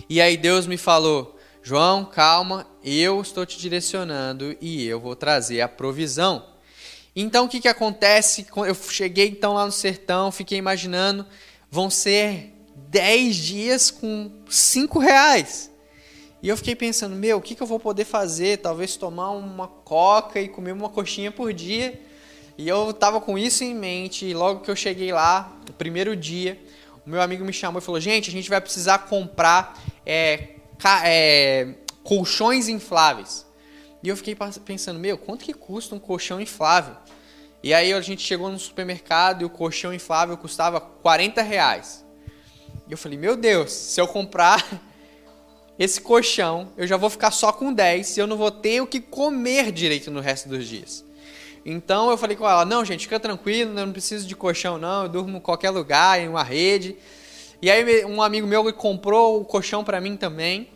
E 0.07 0.21
aí 0.21 0.37
Deus 0.37 0.67
me 0.67 0.77
falou: 0.77 1.36
João, 1.69 2.05
calma, 2.05 2.65
eu 2.85 3.21
estou 3.21 3.45
te 3.45 3.59
direcionando 3.59 4.57
e 4.61 4.87
eu 4.87 5.01
vou 5.01 5.17
trazer 5.17 5.61
a 5.61 5.67
provisão. 5.67 6.47
Então 7.17 7.47
o 7.47 7.49
que, 7.49 7.59
que 7.59 7.67
acontece? 7.67 8.47
Eu 8.55 8.73
cheguei 8.73 9.27
então 9.27 9.55
lá 9.55 9.67
no 9.67 9.73
sertão, 9.73 10.31
fiquei 10.31 10.59
imaginando, 10.59 11.27
vão 11.69 11.91
ser 11.91 12.55
10 12.89 13.35
dias 13.35 13.91
com 13.91 14.31
5 14.49 15.01
reais. 15.01 15.69
E 16.41 16.49
eu 16.49 16.57
fiquei 16.57 16.77
pensando, 16.77 17.17
meu, 17.17 17.39
o 17.39 17.43
que, 17.43 17.57
que 17.57 17.63
eu 17.65 17.67
vou 17.67 17.81
poder 17.81 18.05
fazer? 18.05 18.59
Talvez 18.59 18.95
tomar 18.95 19.33
uma 19.33 19.67
coca 19.67 20.41
e 20.41 20.47
comer 20.47 20.71
uma 20.71 20.89
coxinha 20.89 21.33
por 21.33 21.53
dia. 21.53 22.01
E 22.57 22.69
eu 22.69 22.93
tava 22.93 23.21
com 23.21 23.37
isso 23.37 23.65
em 23.65 23.75
mente. 23.75 24.25
E 24.25 24.33
logo 24.33 24.61
que 24.61 24.71
eu 24.71 24.77
cheguei 24.77 25.13
lá, 25.13 25.53
no 25.67 25.75
primeiro 25.75 26.15
dia, 26.15 26.63
o 27.05 27.11
meu 27.11 27.21
amigo 27.21 27.45
me 27.45 27.53
chamou 27.53 27.83
e 27.83 27.85
falou: 27.85 28.01
Gente, 28.01 28.31
a 28.31 28.33
gente 28.33 28.49
vai 28.49 28.61
precisar 28.61 28.99
comprar 28.99 29.83
é, 30.07 30.51
é, 31.05 31.75
colchões 32.03 32.69
infláveis. 32.69 33.47
E 34.03 34.09
eu 34.09 34.17
fiquei 34.17 34.37
pensando, 34.65 35.01
meu, 35.01 35.19
quanto 35.19 35.45
que 35.45 35.53
custa 35.53 35.95
um 35.95 35.99
colchão 35.99 36.41
inflável? 36.41 36.97
E 37.63 37.75
aí 37.75 37.93
a 37.93 38.01
gente 38.01 38.23
chegou 38.23 38.51
no 38.51 38.59
supermercado 38.59 39.43
e 39.43 39.45
o 39.45 39.51
colchão 39.51 39.93
inflável 39.93 40.37
custava 40.37 40.81
40 40.81 41.43
reais. 41.43 42.05
E 42.87 42.93
eu 42.93 42.99
falei, 42.99 43.19
meu 43.19 43.37
Deus, 43.37 43.73
se 43.73 44.01
eu 44.01 44.07
comprar 44.07 44.65
esse 45.79 46.01
colchão, 46.01 46.73
eu 46.77 46.87
já 46.87 46.97
vou 46.97 47.11
ficar 47.11 47.33
só 47.33 47.53
com 47.53 47.73
10 47.73 48.17
e 48.17 48.21
eu 48.21 48.27
não 48.27 48.37
vou 48.37 48.51
ter 48.51 48.81
o 48.81 48.87
que 48.87 49.01
comer 49.01 49.73
direito 49.73 50.11
no 50.11 50.21
resto 50.21 50.49
dos 50.49 50.67
dias. 50.67 51.05
Então 51.65 52.09
eu 52.09 52.17
falei 52.17 52.37
com 52.37 52.49
ela, 52.49 52.65
não, 52.65 52.85
gente, 52.85 53.01
fica 53.01 53.19
tranquilo, 53.19 53.77
eu 53.77 53.87
não 53.87 53.93
preciso 53.93 54.29
de 54.29 54.37
colchão 54.37 54.79
não, 54.79 55.03
eu 55.03 55.09
durmo 55.09 55.39
em 55.39 55.41
qualquer 55.41 55.71
lugar, 55.71 56.21
em 56.21 56.29
uma 56.29 56.45
rede. 56.45 56.97
E 57.61 57.71
aí 57.71 58.05
um 58.05 58.23
amigo 58.23 58.47
meu 58.47 58.73
comprou 58.73 59.41
o 59.41 59.45
colchão 59.45 59.83
para 59.83 60.01
mim 60.01 60.17
também. 60.17 60.69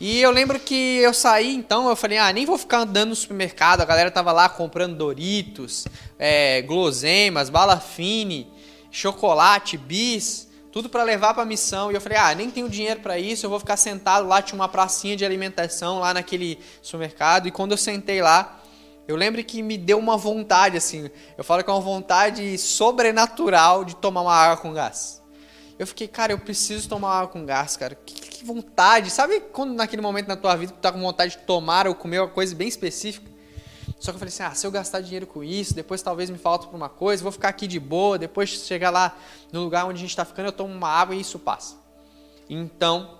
E 0.00 0.20
eu 0.20 0.30
lembro 0.30 0.60
que 0.60 0.98
eu 0.98 1.12
saí, 1.12 1.54
então, 1.54 1.88
eu 1.88 1.96
falei, 1.96 2.18
ah, 2.18 2.32
nem 2.32 2.46
vou 2.46 2.56
ficar 2.56 2.78
andando 2.78 3.10
no 3.10 3.16
supermercado. 3.16 3.80
A 3.80 3.84
galera 3.84 4.10
tava 4.10 4.30
lá 4.30 4.48
comprando 4.48 4.96
Doritos, 4.96 5.86
é, 6.18 6.62
guloseimas, 6.62 7.50
bala 7.50 7.80
fine, 7.80 8.46
chocolate, 8.90 9.76
bis 9.76 10.48
tudo 10.70 10.88
para 10.88 11.02
levar 11.02 11.34
para 11.34 11.44
missão. 11.44 11.90
E 11.90 11.94
eu 11.94 12.00
falei: 12.00 12.18
"Ah, 12.18 12.34
nem 12.34 12.50
tenho 12.50 12.68
dinheiro 12.68 13.00
para 13.00 13.18
isso, 13.18 13.44
eu 13.44 13.50
vou 13.50 13.58
ficar 13.58 13.76
sentado 13.76 14.28
lá, 14.28 14.40
tinha 14.40 14.54
uma 14.54 14.68
pracinha 14.68 15.16
de 15.16 15.24
alimentação 15.24 15.98
lá 15.98 16.14
naquele 16.14 16.58
supermercado". 16.82 17.48
E 17.48 17.50
quando 17.50 17.72
eu 17.72 17.78
sentei 17.78 18.22
lá, 18.22 18.60
eu 19.06 19.16
lembro 19.16 19.42
que 19.42 19.62
me 19.62 19.76
deu 19.76 19.98
uma 19.98 20.16
vontade 20.16 20.76
assim, 20.76 21.10
eu 21.36 21.42
falo 21.42 21.64
que 21.64 21.70
é 21.70 21.72
uma 21.72 21.80
vontade 21.80 22.56
sobrenatural 22.58 23.84
de 23.84 23.96
tomar 23.96 24.22
uma 24.22 24.34
água 24.34 24.58
com 24.58 24.72
gás. 24.72 25.22
Eu 25.78 25.86
fiquei, 25.86 26.08
cara, 26.08 26.32
eu 26.32 26.38
preciso 26.38 26.88
tomar 26.88 27.18
água 27.18 27.28
com 27.28 27.46
gás, 27.46 27.76
cara. 27.76 27.94
Que, 27.94 28.14
que 28.14 28.44
vontade. 28.44 29.10
Sabe 29.10 29.40
quando 29.40 29.74
naquele 29.74 30.02
momento 30.02 30.26
na 30.26 30.36
tua 30.36 30.56
vida 30.56 30.72
tu 30.72 30.80
tá 30.80 30.90
com 30.90 31.00
vontade 31.00 31.36
de 31.36 31.42
tomar 31.44 31.86
ou 31.86 31.94
comer 31.94 32.18
uma 32.20 32.28
coisa 32.28 32.54
bem 32.54 32.66
específica? 32.66 33.30
Só 33.98 34.10
que 34.10 34.16
eu 34.16 34.18
falei 34.18 34.32
assim: 34.32 34.42
ah, 34.42 34.54
se 34.54 34.66
eu 34.66 34.70
gastar 34.70 35.00
dinheiro 35.00 35.26
com 35.26 35.42
isso, 35.42 35.74
depois 35.74 36.02
talvez 36.02 36.30
me 36.30 36.38
falte 36.38 36.66
para 36.66 36.76
uma 36.76 36.88
coisa, 36.88 37.22
vou 37.22 37.32
ficar 37.32 37.48
aqui 37.48 37.66
de 37.66 37.78
boa, 37.80 38.18
depois 38.18 38.48
chegar 38.48 38.90
lá 38.90 39.16
no 39.52 39.62
lugar 39.62 39.86
onde 39.86 39.98
a 39.98 40.00
gente 40.00 40.10
está 40.10 40.24
ficando, 40.24 40.46
eu 40.46 40.52
tomo 40.52 40.72
uma 40.72 40.88
água 40.88 41.14
e 41.14 41.20
isso 41.20 41.38
passa. 41.38 41.76
Então, 42.48 43.18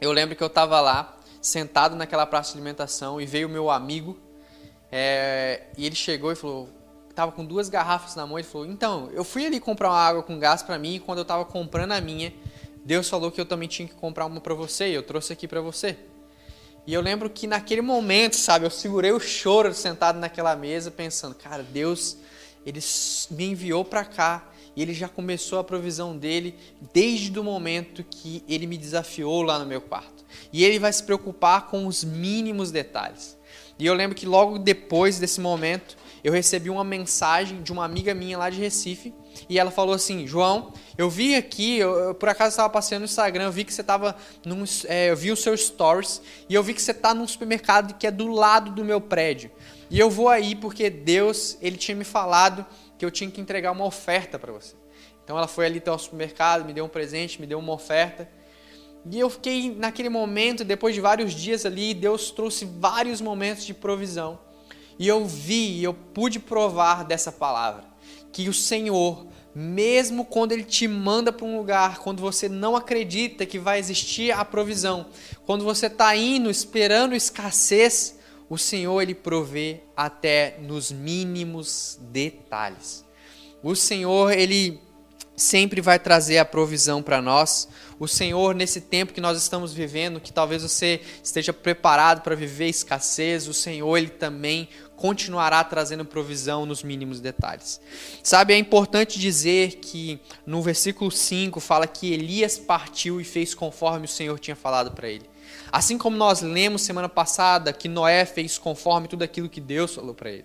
eu 0.00 0.12
lembro 0.12 0.34
que 0.34 0.42
eu 0.42 0.46
estava 0.46 0.80
lá, 0.80 1.16
sentado 1.40 1.96
naquela 1.96 2.26
praça 2.26 2.52
de 2.52 2.58
alimentação, 2.58 3.20
e 3.20 3.26
veio 3.26 3.48
o 3.48 3.50
meu 3.50 3.70
amigo, 3.70 4.18
é, 4.90 5.64
e 5.76 5.86
ele 5.86 5.96
chegou 5.96 6.32
e 6.32 6.36
falou: 6.36 6.68
tava 7.20 7.32
com 7.32 7.44
duas 7.44 7.68
garrafas 7.68 8.16
na 8.16 8.26
mão, 8.26 8.38
ele 8.38 8.48
falou: 8.48 8.66
então, 8.66 9.10
eu 9.12 9.22
fui 9.22 9.44
ali 9.44 9.60
comprar 9.60 9.90
uma 9.90 9.98
água 9.98 10.22
com 10.22 10.38
gás 10.38 10.62
para 10.62 10.78
mim, 10.78 10.94
e 10.94 10.98
quando 10.98 11.18
eu 11.18 11.22
estava 11.22 11.44
comprando 11.44 11.92
a 11.92 12.00
minha, 12.00 12.32
Deus 12.82 13.10
falou 13.10 13.30
que 13.30 13.38
eu 13.38 13.44
também 13.44 13.68
tinha 13.68 13.86
que 13.86 13.94
comprar 13.94 14.24
uma 14.24 14.40
para 14.40 14.54
você, 14.54 14.88
e 14.88 14.94
eu 14.94 15.02
trouxe 15.02 15.30
aqui 15.30 15.46
para 15.46 15.60
você. 15.60 15.98
E 16.86 16.94
eu 16.94 17.02
lembro 17.02 17.28
que 17.28 17.46
naquele 17.46 17.82
momento, 17.82 18.36
sabe, 18.36 18.64
eu 18.64 18.70
segurei 18.70 19.12
o 19.12 19.20
choro 19.20 19.74
sentado 19.74 20.18
naquela 20.18 20.56
mesa, 20.56 20.90
pensando, 20.90 21.34
cara, 21.34 21.62
Deus, 21.62 22.16
ele 22.64 22.80
me 23.32 23.50
enviou 23.50 23.84
para 23.84 24.02
cá 24.02 24.48
e 24.74 24.80
ele 24.80 24.94
já 24.94 25.06
começou 25.06 25.58
a 25.58 25.64
provisão 25.64 26.16
dele 26.16 26.54
desde 26.90 27.38
o 27.38 27.44
momento 27.44 28.02
que 28.02 28.42
ele 28.48 28.66
me 28.66 28.78
desafiou 28.78 29.42
lá 29.42 29.58
no 29.58 29.66
meu 29.66 29.82
quarto. 29.82 30.24
E 30.50 30.64
ele 30.64 30.78
vai 30.78 30.90
se 30.90 31.02
preocupar 31.02 31.66
com 31.66 31.86
os 31.86 32.02
mínimos 32.02 32.70
detalhes. 32.70 33.36
E 33.78 33.84
eu 33.84 33.94
lembro 33.94 34.16
que 34.16 34.26
logo 34.26 34.58
depois 34.58 35.18
desse 35.18 35.40
momento, 35.40 35.96
eu 36.22 36.32
recebi 36.32 36.68
uma 36.68 36.84
mensagem 36.84 37.62
de 37.62 37.72
uma 37.72 37.84
amiga 37.84 38.14
minha 38.14 38.36
lá 38.36 38.50
de 38.50 38.60
Recife 38.60 39.14
e 39.48 39.58
ela 39.58 39.70
falou 39.70 39.94
assim: 39.94 40.26
João, 40.26 40.72
eu 40.98 41.08
vi 41.08 41.34
aqui, 41.34 41.78
eu, 41.78 41.94
eu 41.96 42.14
por 42.14 42.28
acaso 42.28 42.50
estava 42.50 42.68
passeando 42.68 43.00
no 43.00 43.04
Instagram, 43.06 43.44
eu 43.44 43.52
vi 43.52 43.64
que 43.64 43.72
você 43.72 43.80
estava. 43.80 44.16
É, 44.86 45.10
eu 45.10 45.16
vi 45.16 45.30
os 45.30 45.42
seus 45.42 45.66
stories 45.66 46.20
e 46.48 46.54
eu 46.54 46.62
vi 46.62 46.74
que 46.74 46.82
você 46.82 46.90
está 46.90 47.14
num 47.14 47.26
supermercado 47.26 47.94
que 47.94 48.06
é 48.06 48.10
do 48.10 48.28
lado 48.28 48.70
do 48.70 48.84
meu 48.84 49.00
prédio. 49.00 49.50
E 49.90 49.98
eu 49.98 50.10
vou 50.10 50.28
aí 50.28 50.54
porque 50.54 50.90
Deus, 50.90 51.56
ele 51.60 51.76
tinha 51.76 51.96
me 51.96 52.04
falado 52.04 52.64
que 52.98 53.04
eu 53.04 53.10
tinha 53.10 53.30
que 53.30 53.40
entregar 53.40 53.72
uma 53.72 53.84
oferta 53.84 54.38
para 54.38 54.52
você. 54.52 54.74
Então 55.24 55.36
ela 55.36 55.48
foi 55.48 55.66
ali 55.66 55.78
até 55.78 55.90
o 55.90 55.98
supermercado, 55.98 56.64
me 56.64 56.72
deu 56.72 56.84
um 56.84 56.88
presente, 56.88 57.40
me 57.40 57.46
deu 57.46 57.58
uma 57.58 57.72
oferta. 57.72 58.28
E 59.10 59.18
eu 59.18 59.30
fiquei 59.30 59.74
naquele 59.74 60.08
momento, 60.08 60.64
depois 60.64 60.94
de 60.94 61.00
vários 61.00 61.32
dias 61.32 61.64
ali, 61.64 61.94
Deus 61.94 62.30
trouxe 62.30 62.66
vários 62.66 63.20
momentos 63.20 63.64
de 63.64 63.72
provisão. 63.72 64.38
E 65.00 65.08
eu 65.08 65.24
vi, 65.24 65.82
eu 65.82 65.94
pude 65.94 66.38
provar 66.38 67.06
dessa 67.06 67.32
palavra 67.32 67.84
que 68.30 68.50
o 68.50 68.52
Senhor, 68.52 69.26
mesmo 69.54 70.26
quando 70.26 70.52
Ele 70.52 70.62
te 70.62 70.86
manda 70.86 71.32
para 71.32 71.46
um 71.46 71.56
lugar, 71.56 72.00
quando 72.00 72.20
você 72.20 72.50
não 72.50 72.76
acredita 72.76 73.46
que 73.46 73.58
vai 73.58 73.78
existir 73.78 74.30
a 74.30 74.44
provisão, 74.44 75.06
quando 75.46 75.64
você 75.64 75.86
está 75.86 76.14
indo 76.14 76.50
esperando 76.50 77.14
escassez, 77.14 78.18
o 78.46 78.58
Senhor 78.58 79.00
Ele 79.00 79.14
provê 79.14 79.80
até 79.96 80.58
nos 80.60 80.92
mínimos 80.92 81.98
detalhes. 82.02 83.02
O 83.62 83.74
Senhor 83.74 84.30
Ele 84.30 84.82
sempre 85.40 85.80
vai 85.80 85.98
trazer 85.98 86.38
a 86.38 86.44
provisão 86.44 87.02
para 87.02 87.22
nós. 87.22 87.68
O 87.98 88.06
Senhor, 88.06 88.54
nesse 88.54 88.80
tempo 88.80 89.12
que 89.12 89.20
nós 89.20 89.38
estamos 89.38 89.72
vivendo, 89.72 90.20
que 90.20 90.32
talvez 90.32 90.62
você 90.62 91.00
esteja 91.24 91.52
preparado 91.52 92.20
para 92.22 92.34
viver 92.34 92.68
escassez, 92.68 93.48
o 93.48 93.54
Senhor, 93.54 93.96
Ele 93.96 94.10
também 94.10 94.68
continuará 95.00 95.64
trazendo 95.64 96.04
provisão 96.04 96.66
nos 96.66 96.82
mínimos 96.82 97.20
detalhes. 97.20 97.80
Sabe, 98.22 98.52
é 98.52 98.58
importante 98.58 99.18
dizer 99.18 99.76
que 99.76 100.20
no 100.44 100.60
versículo 100.60 101.10
5 101.10 101.58
fala 101.58 101.86
que 101.86 102.12
Elias 102.12 102.58
partiu 102.58 103.18
e 103.18 103.24
fez 103.24 103.54
conforme 103.54 104.04
o 104.04 104.08
Senhor 104.08 104.38
tinha 104.38 104.54
falado 104.54 104.90
para 104.90 105.08
ele. 105.08 105.24
Assim 105.72 105.96
como 105.96 106.18
nós 106.18 106.42
lemos 106.42 106.82
semana 106.82 107.08
passada 107.08 107.72
que 107.72 107.88
Noé 107.88 108.26
fez 108.26 108.58
conforme 108.58 109.08
tudo 109.08 109.22
aquilo 109.22 109.48
que 109.48 109.60
Deus 109.60 109.94
falou 109.94 110.14
para 110.14 110.30
ele. 110.30 110.44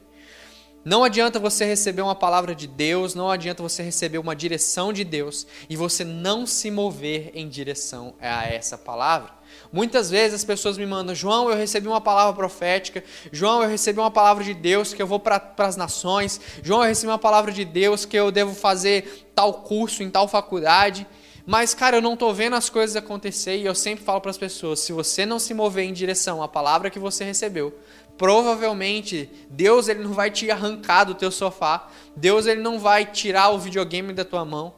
Não 0.85 1.03
adianta 1.03 1.38
você 1.38 1.65
receber 1.65 2.03
uma 2.03 2.15
palavra 2.15 2.55
de 2.55 2.65
Deus, 2.67 3.13
não 3.13 3.29
adianta 3.29 3.62
você 3.62 3.83
receber 3.83 4.19
uma 4.19 4.35
direção 4.35 4.93
de 4.93 5.03
Deus 5.03 5.45
e 5.67 5.75
você 5.75 6.05
não 6.05 6.45
se 6.45 6.71
mover 6.71 7.31
em 7.33 7.50
direção 7.50 8.15
a 8.21 8.45
essa 8.45 8.77
palavra. 8.77 9.33
Muitas 9.71 10.09
vezes 10.09 10.35
as 10.35 10.43
pessoas 10.43 10.77
me 10.77 10.85
mandam, 10.85 11.13
João, 11.13 11.50
eu 11.50 11.57
recebi 11.57 11.88
uma 11.88 12.01
palavra 12.01 12.33
profética, 12.33 13.03
João, 13.31 13.62
eu 13.62 13.69
recebi 13.69 14.00
uma 14.00 14.12
palavra 14.12 14.43
de 14.43 14.53
Deus 14.53 14.93
que 14.93 15.01
eu 15.01 15.07
vou 15.07 15.19
para 15.19 15.53
as 15.57 15.75
nações, 15.75 16.39
João, 16.63 16.81
eu 16.81 16.89
recebi 16.89 17.12
uma 17.12 17.19
palavra 17.19 17.51
de 17.51 17.65
Deus 17.65 18.05
que 18.05 18.17
eu 18.17 18.31
devo 18.31 18.53
fazer 18.53 19.29
tal 19.35 19.53
curso 19.53 20.03
em 20.03 20.09
tal 20.09 20.27
faculdade. 20.27 21.05
Mas, 21.45 21.75
cara, 21.75 21.97
eu 21.97 22.01
não 22.01 22.13
estou 22.13 22.33
vendo 22.33 22.55
as 22.55 22.69
coisas 22.69 22.95
acontecer 22.95 23.57
e 23.57 23.65
eu 23.65 23.75
sempre 23.75 24.03
falo 24.03 24.19
para 24.19 24.31
as 24.31 24.38
pessoas: 24.38 24.79
se 24.79 24.91
você 24.91 25.25
não 25.25 25.38
se 25.38 25.53
mover 25.53 25.85
em 25.85 25.93
direção 25.93 26.41
à 26.41 26.47
palavra 26.47 26.89
que 26.89 26.97
você 26.97 27.24
recebeu, 27.24 27.77
provavelmente 28.17 29.29
Deus 29.50 29.88
ele 29.88 30.03
não 30.03 30.13
vai 30.13 30.31
te 30.31 30.50
arrancar 30.50 31.03
do 31.03 31.13
teu 31.13 31.29
sofá, 31.29 31.88
Deus 32.15 32.47
ele 32.47 32.62
não 32.62 32.79
vai 32.79 33.05
tirar 33.05 33.50
o 33.50 33.59
videogame 33.59 34.12
da 34.12 34.25
tua 34.25 34.43
mão. 34.43 34.74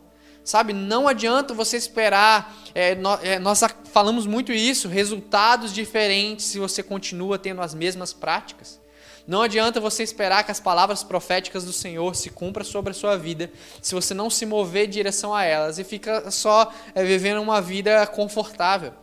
Sabe, 0.47 0.71
não 0.71 1.09
adianta 1.09 1.53
você 1.53 1.75
esperar. 1.75 2.55
É, 2.73 2.95
nós, 2.95 3.19
é, 3.21 3.37
nós 3.37 3.61
falamos 3.91 4.25
muito 4.25 4.53
isso, 4.53 4.87
resultados 4.87 5.73
diferentes 5.73 6.45
se 6.45 6.57
você 6.57 6.81
continua 6.81 7.37
tendo 7.37 7.61
as 7.61 7.75
mesmas 7.75 8.13
práticas. 8.13 8.79
Não 9.27 9.41
adianta 9.41 9.81
você 9.81 10.03
esperar 10.03 10.45
que 10.45 10.51
as 10.51 10.61
palavras 10.61 11.03
proféticas 11.03 11.65
do 11.65 11.73
Senhor 11.73 12.15
se 12.15 12.29
cumpram 12.29 12.63
sobre 12.63 12.91
a 12.91 12.93
sua 12.93 13.17
vida 13.17 13.51
se 13.81 13.93
você 13.93 14.13
não 14.13 14.29
se 14.29 14.45
mover 14.45 14.85
em 14.85 14.89
direção 14.89 15.35
a 15.35 15.43
elas 15.43 15.79
e 15.79 15.83
fica 15.83 16.31
só 16.31 16.71
é, 16.95 17.03
vivendo 17.03 17.41
uma 17.41 17.61
vida 17.61 18.07
confortável. 18.07 18.93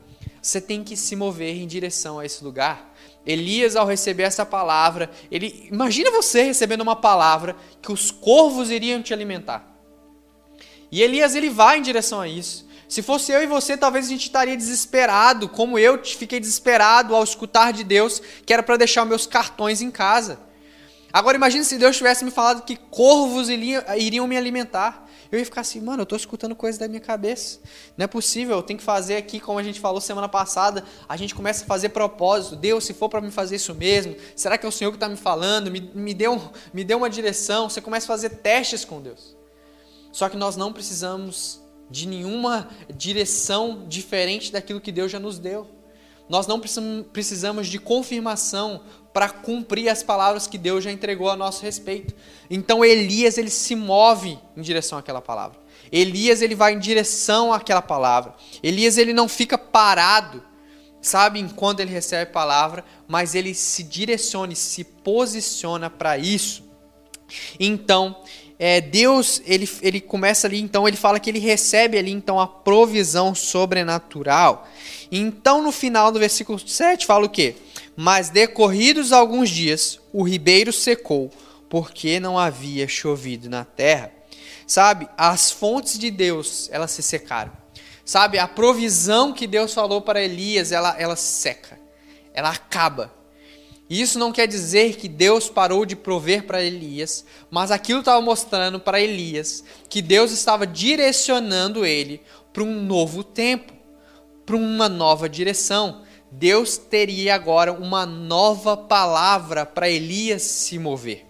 Você 0.41 0.63
tem 0.63 0.83
que 0.83 0.97
se 0.97 1.15
mover 1.15 1.55
em 1.61 1.67
direção 1.67 2.21
a 2.21 2.25
esse 2.25 2.43
lugar. 2.43 2.91
Elias, 3.27 3.77
ao 3.77 3.87
receber 3.87 4.23
essa 4.23 4.47
palavra, 4.47 5.11
ele 5.31 5.69
imagina 5.71 6.11
você 6.11 6.43
recebendo 6.43 6.81
uma 6.81 6.97
palavra 6.97 7.55
que 7.83 7.93
os 7.93 8.11
corvos 8.11 8.71
iriam 8.71 9.03
te 9.03 9.13
alimentar. 9.13 9.74
E 10.95 11.03
Elias 11.03 11.35
ele 11.35 11.51
vai 11.51 11.81
em 11.81 11.83
direção 11.83 12.21
a 12.21 12.29
isso. 12.29 12.65
Se 12.89 13.03
fosse 13.03 13.33
eu 13.33 13.43
e 13.43 13.49
você, 13.49 13.77
talvez 13.77 14.07
a 14.07 14.09
gente 14.09 14.27
estaria 14.27 14.57
desesperado, 14.57 15.49
como 15.49 15.77
eu 15.77 16.01
fiquei 16.05 16.39
desesperado 16.39 17.17
ao 17.17 17.25
escutar 17.25 17.73
de 17.73 17.83
Deus 17.83 18.23
que 18.47 18.53
era 18.53 18.63
para 18.63 18.77
deixar 18.77 19.05
meus 19.05 19.27
cartões 19.27 19.83
em 19.83 19.91
casa. 19.91 20.39
Agora 21.13 21.37
imagine 21.37 21.65
se 21.65 21.79
Deus 21.79 21.97
tivesse 21.97 22.25
me 22.25 22.31
falado 22.31 22.63
que 22.63 22.77
corvos 22.77 23.49
iriam 23.49 24.29
me 24.29 24.37
alimentar. 24.37 25.05
Eu 25.33 25.39
ia 25.41 25.45
ficar 25.45 25.63
assim, 25.63 25.81
mano, 25.81 26.03
eu 26.03 26.05
estou 26.05 26.15
escutando 26.15 26.55
coisas 26.55 26.79
da 26.79 26.87
minha 26.87 27.01
cabeça. 27.01 27.59
Não 27.97 28.05
é 28.05 28.07
possível, 28.07 28.55
eu 28.55 28.63
tenho 28.63 28.79
que 28.79 28.85
fazer 28.85 29.17
aqui, 29.17 29.41
como 29.41 29.59
a 29.59 29.65
gente 29.65 29.81
falou 29.81 30.01
semana 30.01 30.29
passada, 30.29 30.85
a 31.09 31.17
gente 31.17 31.35
começa 31.35 31.65
a 31.65 31.67
fazer 31.67 31.89
propósito. 31.89 32.55
Deus, 32.55 32.85
se 32.85 32.95
for 32.95 33.09
para 33.09 33.21
me 33.21 33.33
fazer 33.33 33.57
isso 33.57 33.75
mesmo, 33.75 34.15
será 34.37 34.57
que 34.57 34.65
é 34.65 34.69
o 34.69 34.73
Senhor 34.73 34.93
que 34.93 34.97
está 34.97 35.09
me 35.09 35.17
falando? 35.17 35.73
Me, 35.73 35.91
me, 35.93 36.15
deu, 36.15 36.41
me 36.73 36.85
deu 36.85 36.99
uma 36.99 37.11
direção. 37.11 37.69
Você 37.69 37.81
começa 37.81 38.07
a 38.07 38.15
fazer 38.15 38.31
testes 38.31 38.85
com 38.85 39.03
Deus. 39.03 39.34
Só 40.15 40.29
que 40.29 40.37
nós 40.37 40.55
não 40.55 40.73
precisamos 40.73 41.61
de 41.91 42.07
nenhuma 42.07 42.69
direção 42.97 43.85
diferente 43.89 44.53
daquilo 44.53 44.81
que 44.81 44.93
Deus 44.93 45.11
já 45.11 45.19
nos 45.19 45.41
deu. 45.41 45.69
Nós 46.29 46.47
não 46.47 46.61
precisamos 47.13 47.67
de 47.67 47.81
confirmação 47.81 48.85
para 49.13 49.29
cumprir 49.29 49.89
as 49.89 50.05
palavras 50.05 50.47
que 50.47 50.57
Deus 50.57 50.85
já 50.85 50.93
entregou 50.93 51.29
a 51.29 51.35
nosso 51.35 51.65
respeito. 51.65 52.15
Então 52.49 52.85
Elias 52.85 53.39
ele 53.39 53.51
se 53.51 53.75
move 53.75 54.39
em 54.57 54.63
direção 54.63 54.99
àquela 54.99 55.21
palavra. 55.21 55.59
Elias 55.91 56.43
ele 56.43 56.55
vai 56.55 56.75
em 56.75 56.79
direção 56.79 57.53
àquela 57.53 57.83
palavra. 57.83 58.37
Elias 58.63 58.97
ele 58.97 59.13
não 59.13 59.29
fica 59.29 59.59
parado 59.59 60.41
sabe 61.03 61.45
quando 61.57 61.81
ele 61.81 61.91
recebe 61.91 62.23
a 62.23 62.33
palavra, 62.33 62.85
mas 63.09 63.35
ele 63.35 63.53
se 63.53 63.83
direciona 63.83 64.53
e 64.53 64.57
se 64.57 64.85
posiciona 64.85 65.91
para 65.91 66.17
isso. 66.17 66.63
Então, 67.59 68.23
é, 68.59 68.81
Deus, 68.81 69.43
ele, 69.47 69.69
ele 69.83 70.01
começa 70.01 70.47
ali, 70.47 70.61
então, 70.61 70.87
ele 70.87 70.97
fala 70.97 71.19
que 71.19 71.29
ele 71.29 71.41
recebe 71.41 71.99
ali, 71.99 72.13
então, 72.13 72.39
a 72.39 72.47
provisão 72.47 73.35
sobrenatural. 73.35 74.69
Então, 75.11 75.63
no 75.63 75.73
final 75.73 76.13
do 76.13 76.19
versículo 76.19 76.59
7, 76.59 77.05
fala 77.07 77.27
o 77.27 77.29
quê? 77.29 77.57
Mas 77.97 78.31
decorridos 78.31 79.13
alguns 79.13 79.51
dias, 79.51 80.01
o 80.13 80.23
ribeiro 80.23 80.73
secou, 80.73 81.31
porque 81.69 82.21
não 82.21 82.39
havia 82.39 82.87
chovido 82.87 83.51
na 83.51 83.65
terra. 83.65 84.13
Sabe, 84.67 85.09
as 85.17 85.51
fontes 85.51 85.99
de 85.99 86.11
Deus, 86.11 86.69
elas 86.73 86.91
se 86.91 87.03
secaram. 87.03 87.53
Sabe, 88.05 88.39
a 88.39 88.47
provisão 88.47 89.33
que 89.33 89.47
Deus 89.47 89.75
falou 89.75 90.01
para 90.01 90.23
Elias, 90.23 90.73
ela, 90.73 90.95
ela 90.99 91.17
seca, 91.17 91.79
ela 92.33 92.51
acaba. 92.51 93.13
Isso 93.89 94.19
não 94.19 94.33
quer 94.33 94.47
dizer 94.47 94.97
que 94.97 95.09
Deus 95.09 95.49
parou 95.51 95.85
de 95.85 95.95
prover 95.95 96.45
para 96.47 96.63
Elias, 96.63 97.25
mas 97.51 97.71
aquilo 97.71 98.01
estava 98.01 98.21
mostrando 98.21 98.81
para 98.81 99.01
Elias 99.01 99.63
que 99.89 100.01
Deus 100.01 100.33
estava 100.33 100.67
direcionando 100.67 101.85
ele 101.85 102.23
para 102.53 102.63
um 102.63 102.83
novo 102.83 103.23
tempo, 103.23 103.73
para 104.47 104.57
uma 104.57 104.89
nova 104.89 105.29
direção. 105.29 106.03
Deus 106.31 106.79
teria 106.79 107.35
agora 107.35 107.73
uma 107.73 108.07
nova 108.07 108.77
palavra 108.77 109.67
para 109.67 109.89
Elias 109.89 110.43
se 110.43 110.79
mover. 110.79 111.27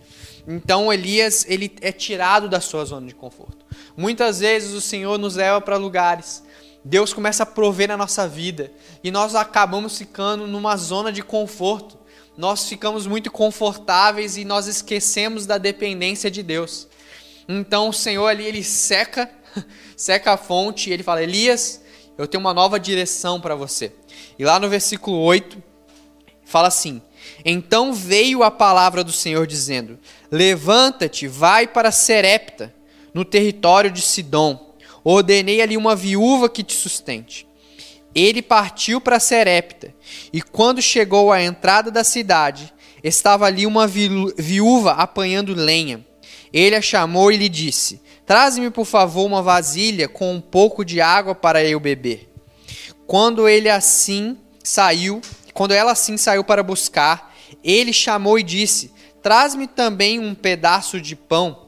Então 0.46 0.92
Elias 0.92 1.44
ele 1.48 1.72
é 1.80 1.90
tirado 1.90 2.48
da 2.48 2.60
sua 2.60 2.84
zona 2.84 3.06
de 3.06 3.14
conforto. 3.14 3.64
Muitas 3.96 4.40
vezes 4.40 4.72
o 4.72 4.80
Senhor 4.80 5.18
nos 5.18 5.36
leva 5.36 5.60
para 5.60 5.76
lugares, 5.76 6.42
Deus 6.84 7.14
começa 7.14 7.44
a 7.44 7.46
prover 7.46 7.88
na 7.88 7.96
nossa 7.96 8.28
vida 8.28 8.70
e 9.02 9.10
nós 9.10 9.34
acabamos 9.34 9.96
ficando 9.96 10.46
numa 10.46 10.76
zona 10.76 11.10
de 11.10 11.22
conforto. 11.22 11.98
Nós 12.36 12.68
ficamos 12.68 13.06
muito 13.06 13.30
confortáveis 13.30 14.36
e 14.36 14.44
nós 14.44 14.66
esquecemos 14.66 15.46
da 15.46 15.56
dependência 15.56 16.30
de 16.30 16.42
Deus. 16.42 16.88
Então 17.48 17.88
o 17.88 17.92
Senhor 17.92 18.26
ali 18.26 18.44
ele 18.44 18.64
seca, 18.64 19.30
seca 19.96 20.32
a 20.32 20.36
fonte 20.36 20.90
e 20.90 20.92
ele 20.92 21.02
fala: 21.02 21.22
Elias, 21.22 21.80
eu 22.18 22.26
tenho 22.26 22.40
uma 22.40 22.54
nova 22.54 22.78
direção 22.80 23.40
para 23.40 23.54
você. 23.54 23.92
E 24.38 24.44
lá 24.44 24.58
no 24.58 24.68
versículo 24.68 25.18
8 25.18 25.62
fala 26.44 26.68
assim: 26.68 27.00
Então 27.44 27.92
veio 27.92 28.42
a 28.42 28.50
palavra 28.50 29.04
do 29.04 29.12
Senhor 29.12 29.46
dizendo: 29.46 29.98
Levanta-te, 30.30 31.28
vai 31.28 31.68
para 31.68 31.92
Serepta, 31.92 32.74
no 33.12 33.24
território 33.24 33.90
de 33.90 34.02
Sidom. 34.02 34.74
Ordenei 35.04 35.60
ali 35.60 35.76
uma 35.76 35.94
viúva 35.94 36.48
que 36.48 36.64
te 36.64 36.74
sustente. 36.74 37.46
Ele 38.14 38.40
partiu 38.40 39.00
para 39.00 39.18
Serepta, 39.18 39.92
e 40.32 40.40
quando 40.40 40.80
chegou 40.80 41.32
à 41.32 41.42
entrada 41.42 41.90
da 41.90 42.04
cidade, 42.04 42.72
estava 43.02 43.46
ali 43.46 43.66
uma 43.66 43.86
viúva 43.86 44.92
apanhando 44.92 45.54
lenha. 45.54 46.04
Ele 46.52 46.76
a 46.76 46.80
chamou 46.80 47.32
e 47.32 47.36
lhe 47.36 47.48
disse: 47.48 48.00
Traze-me, 48.24 48.70
por 48.70 48.84
favor, 48.84 49.26
uma 49.26 49.42
vasilha 49.42 50.08
com 50.08 50.32
um 50.32 50.40
pouco 50.40 50.84
de 50.84 51.00
água 51.00 51.34
para 51.34 51.64
eu 51.64 51.80
beber. 51.80 52.30
Quando 53.06 53.48
ele 53.48 53.68
assim 53.68 54.38
saiu, 54.62 55.20
quando 55.52 55.72
ela 55.72 55.92
assim 55.92 56.16
saiu 56.16 56.44
para 56.44 56.62
buscar, 56.62 57.34
ele 57.62 57.92
chamou 57.92 58.38
e 58.38 58.42
disse: 58.42 58.92
Traz-me 59.22 59.66
também 59.66 60.18
um 60.18 60.34
pedaço 60.34 61.00
de 61.00 61.16
pão. 61.16 61.66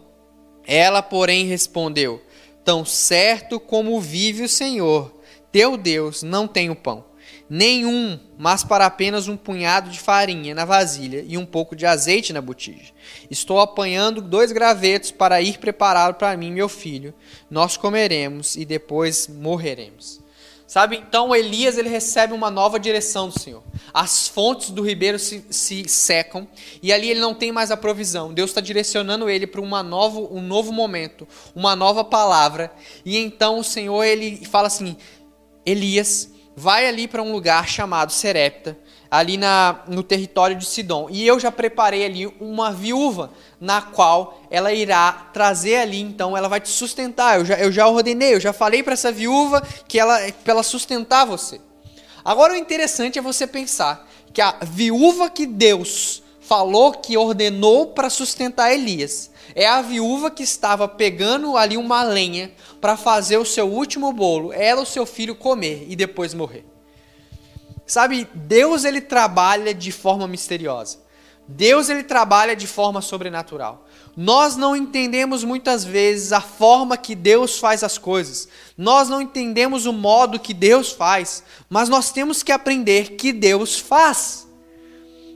Ela, 0.67 1.03
porém, 1.03 1.47
respondeu: 1.47 2.23
Tão 2.65 2.85
certo 2.85 3.59
como 3.59 4.01
vive 4.01 4.45
o 4.45 4.49
Senhor, 4.49 5.16
teu 5.57 5.75
Deus, 5.79 6.23
não 6.23 6.47
tenho 6.47 6.77
pão. 6.77 7.03
Nenhum, 7.49 8.21
mas 8.37 8.63
para 8.63 8.85
apenas 8.85 9.27
um 9.27 9.39
punhado 9.39 9.89
de 9.89 9.99
farinha 9.99 10.55
na 10.55 10.67
vasilha 10.67 11.25
e 11.27 11.39
um 11.39 11.47
pouco 11.47 11.75
de 11.75 11.87
azeite 11.87 12.31
na 12.31 12.43
botija. 12.43 12.93
Estou 13.31 13.59
apanhando 13.59 14.21
dois 14.21 14.53
gravetos 14.53 15.11
para 15.11 15.41
ir 15.41 15.57
prepará-lo 15.57 16.13
para 16.13 16.37
mim, 16.37 16.53
meu 16.53 16.69
filho. 16.69 17.15
Nós 17.51 17.75
comeremos 17.75 18.55
e 18.55 18.67
depois 18.67 19.29
morreremos. 19.29 20.21
Sabe? 20.67 20.97
Então 20.97 21.35
Elias 21.35 21.79
ele 21.79 21.89
recebe 21.89 22.33
uma 22.35 22.51
nova 22.51 22.79
direção 22.79 23.29
do 23.29 23.39
Senhor. 23.39 23.63
As 23.95 24.27
fontes 24.27 24.71
do 24.71 24.83
ribeiro 24.83 25.17
se, 25.17 25.45
se 25.49 25.89
secam 25.89 26.47
e 26.83 26.93
ali 26.93 27.09
ele 27.09 27.21
não 27.21 27.35
tem 27.35 27.53
mais 27.53 27.71
a 27.71 27.77
provisão. 27.77 28.35
Deus 28.35 28.51
está 28.51 28.61
direcionando 28.61 29.31
ele 29.31 29.47
para 29.47 29.61
uma 29.61 29.81
novo, 29.85 30.29
um 30.31 30.43
novo 30.43 30.73
momento, 30.73 31.27
uma 31.55 31.77
nova 31.77 32.03
palavra. 32.03 32.73
E 33.05 33.17
então 33.17 33.61
o 33.61 33.65
Senhor 33.65 34.03
ele 34.03 34.45
fala 34.45 34.67
assim: 34.67 34.97
Elias, 35.67 36.31
vai 36.57 36.87
ali 36.87 37.07
para 37.07 37.23
um 37.23 37.33
lugar 37.33 37.69
chamado 37.69 38.13
Serepta 38.13 38.79
ali 39.11 39.37
na, 39.37 39.81
no 39.87 40.03
território 40.03 40.57
de 40.57 40.67
Sidom. 40.67 41.09
E 41.11 41.27
eu 41.27 41.39
já 41.39 41.51
preparei 41.51 42.05
ali 42.05 42.27
uma 42.41 42.73
viúva, 42.73 43.31
na 43.61 43.81
qual 43.81 44.43
ela 44.51 44.73
irá 44.73 45.31
trazer 45.33 45.77
ali, 45.77 46.01
então 46.01 46.37
ela 46.37 46.49
vai 46.49 46.61
te 46.61 46.69
sustentar. 46.69 47.39
Eu 47.39 47.45
já, 47.45 47.55
eu 47.57 47.73
já 47.73 47.87
ordenei, 47.87 48.35
eu 48.35 48.41
já 48.41 48.53
falei 48.53 48.83
para 48.83 48.95
essa 48.95 49.13
viúva 49.13 49.63
que 49.87 49.99
ela, 49.99 50.19
para 50.45 50.53
ela 50.53 50.63
sustentar 50.63 51.25
você. 51.25 51.61
Agora 52.25 52.53
o 52.53 52.57
interessante 52.57 53.19
é 53.19 53.23
você 53.23 53.47
pensar 53.47 54.09
que 54.33 54.41
a 54.41 54.57
viúva 54.63 55.31
que 55.31 55.47
Deus 55.47 56.23
falou 56.47 56.93
que 56.93 57.17
ordenou 57.17 57.89
para 57.89 58.11
sustentar 58.11 58.73
Elias 58.73 59.31
é 59.55 59.67
a 59.67 59.81
viúva 59.81 60.31
que 60.31 60.43
estava 60.43 60.87
pegando 60.89 61.57
ali 61.57 61.77
uma 61.77 62.03
lenha 62.03 62.53
para 62.81 62.97
fazer 62.97 63.39
o 63.39 63.45
seu 63.45 63.67
último 63.67 64.13
bolo, 64.13 64.53
ela 64.53 64.83
o 64.83 64.87
seu 64.87 65.07
filho 65.07 65.35
comer 65.35 65.87
e 65.89 65.97
depois 65.97 66.35
morrer. 66.35 66.65
Sabe, 67.87 68.29
Deus 68.35 68.85
ele 68.85 69.01
trabalha 69.01 69.73
de 69.73 69.93
forma 69.93 70.27
misteriosa. 70.27 70.99
Deus 71.49 71.89
ele 71.89 72.03
trabalha 72.03 72.57
de 72.57 72.67
forma 72.67 73.01
sobrenatural. 73.01 73.87
Nós 74.17 74.57
não 74.57 74.75
entendemos 74.75 75.45
muitas 75.45 75.85
vezes 75.85 76.33
a 76.33 76.41
forma 76.41 76.97
que 76.97 77.15
Deus 77.15 77.59
faz 77.59 77.85
as 77.85 77.97
coisas. 77.97 78.49
Nós 78.77 79.09
não 79.09 79.23
entendemos 79.23 79.87
o 79.87 79.93
modo 79.93 80.41
que 80.41 80.53
Deus 80.53 80.91
faz, 80.91 81.45
mas 81.71 81.89
nós 81.89 82.11
temos 82.11 82.43
que 82.43 82.51
aprender 82.51 83.13
que 83.13 83.33
Deus 83.33 83.79
faz. 83.79 84.46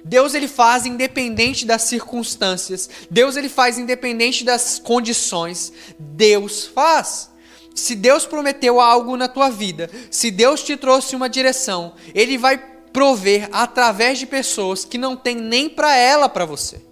Deus 0.04 0.34
ele 0.34 0.48
faz 0.48 0.86
independente 0.86 1.66
das 1.66 1.82
circunstâncias. 1.82 2.88
Deus 3.10 3.36
ele 3.36 3.48
faz 3.48 3.78
independente 3.78 4.44
das 4.44 4.78
condições. 4.78 5.72
Deus 5.98 6.66
faz. 6.66 7.30
Se 7.74 7.94
Deus 7.94 8.26
prometeu 8.26 8.80
algo 8.80 9.16
na 9.16 9.28
tua 9.28 9.48
vida, 9.48 9.90
se 10.10 10.30
Deus 10.30 10.62
te 10.62 10.76
trouxe 10.76 11.14
uma 11.14 11.28
direção, 11.28 11.94
Ele 12.14 12.36
vai 12.36 12.58
prover 12.92 13.48
através 13.52 14.18
de 14.18 14.26
pessoas 14.26 14.84
que 14.84 14.98
não 14.98 15.16
tem 15.16 15.36
nem 15.36 15.68
para 15.68 15.96
ela 15.96 16.28
para 16.28 16.44
você. 16.44 16.82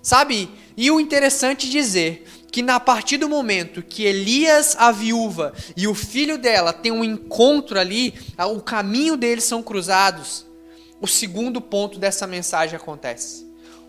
Sabe? 0.00 0.48
E 0.76 0.90
o 0.90 1.00
interessante 1.00 1.68
dizer 1.68 2.24
que 2.50 2.62
na 2.62 2.80
partir 2.80 3.18
do 3.18 3.28
momento 3.28 3.82
que 3.82 4.04
Elias, 4.04 4.74
a 4.78 4.90
viúva, 4.90 5.52
e 5.76 5.86
o 5.86 5.94
filho 5.94 6.38
dela 6.38 6.72
têm 6.72 6.92
um 6.92 7.04
encontro 7.04 7.78
ali, 7.78 8.14
o 8.38 8.60
caminho 8.60 9.16
deles 9.16 9.44
são 9.44 9.62
cruzados. 9.62 10.46
O 11.00 11.06
segundo 11.06 11.60
ponto 11.60 11.98
dessa 11.98 12.26
mensagem 12.26 12.76
acontece. 12.76 13.46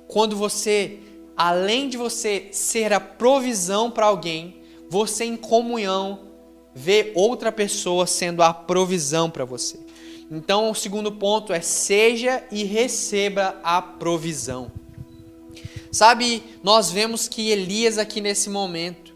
Quando 0.08 0.36
você, 0.36 1.00
além 1.36 1.90
de 1.90 1.98
você 1.98 2.50
ser 2.52 2.94
a 2.94 3.00
provisão 3.00 3.90
para 3.90 4.06
alguém, 4.06 4.62
você 4.90 5.26
em 5.26 5.36
comunhão 5.36 6.28
vê 6.74 7.12
outra 7.16 7.52
pessoa 7.52 8.06
sendo 8.06 8.44
a 8.44 8.54
provisão 8.54 9.30
para 9.30 9.46
você. 9.46 9.80
Então, 10.32 10.70
o 10.70 10.76
segundo 10.76 11.12
ponto 11.12 11.52
é 11.52 11.62
seja 11.62 12.44
e 12.52 12.64
receba 12.64 13.60
a 13.64 13.82
provisão. 13.82 14.72
Sabe, 15.92 16.44
nós 16.64 16.92
vemos 16.92 17.28
que 17.28 17.50
Elias 17.50 17.98
aqui 17.98 18.22
nesse 18.22 18.48
momento, 18.48 19.16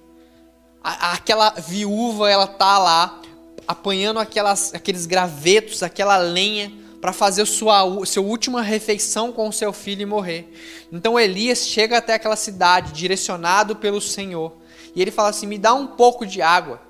a, 0.84 1.14
aquela 1.14 1.52
viúva, 1.52 2.32
ela 2.32 2.48
tá 2.48 2.80
lá 2.80 3.22
apanhando 3.68 4.20
aquelas, 4.20 4.74
aqueles 4.74 5.06
gravetos, 5.06 5.84
aquela 5.84 6.18
lenha 6.18 6.83
para 7.04 7.12
fazer 7.12 7.46
sua 7.46 7.84
sua 8.06 8.24
última 8.24 8.62
refeição 8.62 9.34
com 9.34 9.52
seu 9.52 9.74
filho 9.74 10.04
e 10.04 10.06
morrer. 10.06 10.50
Então 10.90 11.20
Elias 11.20 11.68
chega 11.68 11.98
até 11.98 12.14
aquela 12.14 12.38
cidade 12.38 12.94
direcionado 12.94 13.76
pelo 13.76 14.00
Senhor 14.00 14.54
e 14.96 15.02
ele 15.02 15.12
fala 15.12 15.28
assim: 15.28 15.46
me 15.46 15.58
dá 15.58 15.74
um 15.74 15.86
pouco 15.86 16.26
de 16.26 16.42
água. 16.42 16.82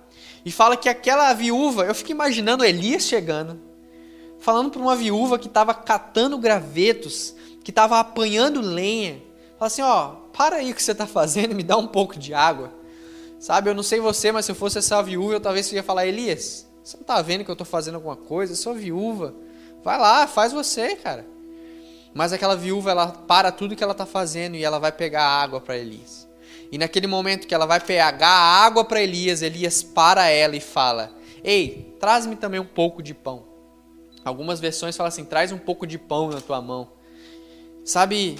E 0.46 0.52
fala 0.52 0.78
que 0.78 0.88
aquela 0.88 1.34
viúva, 1.34 1.86
eu 1.86 1.96
fico 1.96 2.12
imaginando 2.12 2.64
Elias 2.64 3.06
chegando, 3.08 3.60
falando 4.38 4.70
para 4.70 4.84
uma 4.84 4.96
viúva 4.96 5.40
que 5.40 5.48
estava 5.48 5.74
catando 5.74 6.38
gravetos, 6.38 7.34
que 7.64 7.72
estava 7.72 8.00
apanhando 8.00 8.62
lenha. 8.62 9.20
Fala 9.58 9.66
assim: 9.66 9.82
ó, 9.82 10.10
para 10.32 10.58
aí 10.58 10.70
o 10.70 10.76
que 10.76 10.84
você 10.84 10.92
está 10.92 11.08
fazendo 11.08 11.56
me 11.56 11.64
dá 11.64 11.76
um 11.76 11.88
pouco 11.88 12.20
de 12.20 12.36
água. 12.36 12.72
Sabe, 13.40 13.72
eu 13.72 13.74
não 13.74 13.82
sei 13.82 14.00
você, 14.00 14.32
mas 14.32 14.46
se 14.46 14.52
eu 14.52 14.56
fosse 14.56 14.78
essa 14.78 15.02
viúva, 15.02 15.34
eu 15.34 15.42
talvez 15.42 15.72
ia 15.72 15.82
falar: 15.82 16.06
Elias, 16.06 16.68
você 16.84 16.98
não 16.98 17.02
está 17.02 17.20
vendo 17.20 17.44
que 17.44 17.50
eu 17.50 17.54
estou 17.54 17.66
fazendo 17.66 17.96
alguma 17.96 18.16
coisa? 18.16 18.54
Eu 18.54 18.58
sou 18.58 18.76
viúva. 18.76 19.34
Vai 19.84 20.00
lá, 20.00 20.26
faz 20.28 20.54
você, 20.54 20.96
cara. 20.96 21.26
Mas 22.14 22.32
aquela 22.32 22.56
viúva, 22.56 22.92
ela 22.92 23.08
para 23.08 23.52
tudo 23.52 23.76
que 23.76 23.84
ela 23.84 23.92
está 23.92 24.06
fazendo 24.06 24.56
e 24.56 24.64
ela 24.64 24.80
vai 24.80 24.92
pegar 24.92 25.26
água 25.26 25.60
para 25.60 25.78
Elias. 25.78 26.28
E 26.72 26.78
naquele 26.78 27.08
momento 27.08 27.48
que 27.48 27.54
ela 27.54 27.66
vai 27.66 27.80
pegar 27.80 28.28
a 28.28 28.66
água 28.66 28.86
para 28.86 29.02
Elias, 29.02 29.42
Elias 29.42 29.84
para 29.84 30.28
ela 30.30 30.56
e 30.56 30.60
fala: 30.60 31.12
Ei, 31.44 31.96
traz-me 32.00 32.36
também 32.36 32.60
um 32.60 32.66
pouco 32.66 33.04
de 33.04 33.14
pão. 33.14 33.46
Algumas 34.24 34.60
versões 34.60 34.96
falam 34.96 35.10
assim: 35.10 35.26
traz 35.26 35.52
um 35.52 35.58
pouco 35.58 35.86
de 35.86 35.98
pão 35.98 36.30
na 36.30 36.42
tua 36.42 36.62
mão. 36.62 36.92
Sabe, 37.84 38.40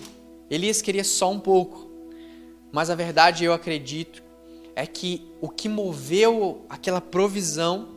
Elias 0.50 0.82
queria 0.82 1.04
só 1.04 1.30
um 1.30 1.40
pouco, 1.40 1.92
mas 2.72 2.90
a 2.90 2.96
verdade 2.96 3.44
eu 3.44 3.54
acredito 3.54 4.24
é 4.76 4.88
que 4.88 5.30
o 5.42 5.50
que 5.50 5.68
moveu 5.68 6.66
aquela 6.70 7.02
provisão 7.02 7.90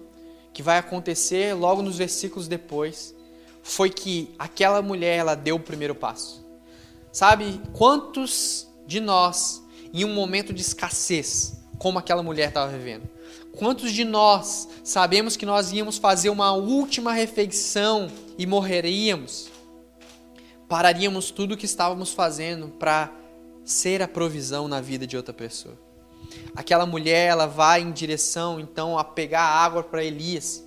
que 0.53 0.63
vai 0.63 0.79
acontecer 0.79 1.55
logo 1.55 1.81
nos 1.81 1.97
versículos 1.97 2.49
depois 2.49 3.16
foi 3.67 3.91
que 3.91 4.31
aquela 4.39 4.81
mulher 4.81 5.19
ela 5.19 5.35
deu 5.35 5.57
o 5.57 5.61
primeiro 5.61 5.93
passo. 5.93 6.47
Sabe 7.11 7.61
quantos 7.73 8.69
de 8.87 9.01
nós 9.01 9.61
em 9.93 10.05
um 10.05 10.15
momento 10.15 10.53
de 10.53 10.63
escassez, 10.63 11.57
como 11.77 11.99
aquela 11.99 12.23
mulher 12.23 12.49
estava 12.49 12.71
vivendo, 12.71 13.09
quantos 13.57 13.91
de 13.91 14.05
nós 14.05 14.69
sabemos 14.85 15.37
que 15.37 15.45
nós 15.45 15.73
íamos 15.73 15.99
fazer 15.99 16.31
uma 16.31 16.53
última 16.53 17.13
refeição 17.13 18.09
e 18.39 18.47
morreríamos? 18.47 19.49
Pararíamos 20.69 21.33
tudo 21.33 21.55
o 21.55 21.57
que 21.57 21.67
estávamos 21.67 22.13
fazendo 22.13 22.69
para 22.69 23.11
ser 23.65 24.01
a 24.01 24.07
provisão 24.07 24.69
na 24.69 24.81
vida 24.81 25.09
de 25.09 25.17
outra 25.17 25.35
pessoa. 25.35 25.77
Aquela 26.55 26.87
mulher, 26.87 27.31
ela 27.31 27.47
vai 27.47 27.81
em 27.81 27.91
direção 27.91 28.61
então 28.61 28.97
a 28.97 29.03
pegar 29.03 29.43
água 29.43 29.83
para 29.83 30.05
Elias. 30.05 30.65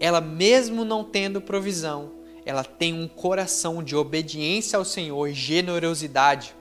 Ela 0.00 0.20
mesmo 0.20 0.82
não 0.82 1.04
tendo 1.04 1.42
provisão, 1.42 2.17
ela 2.48 2.64
tem 2.64 2.94
um 2.94 3.06
coração 3.06 3.82
de 3.82 3.94
obediência 3.94 4.78
ao 4.78 4.84
Senhor, 4.84 5.30
generosidade. 5.32 6.54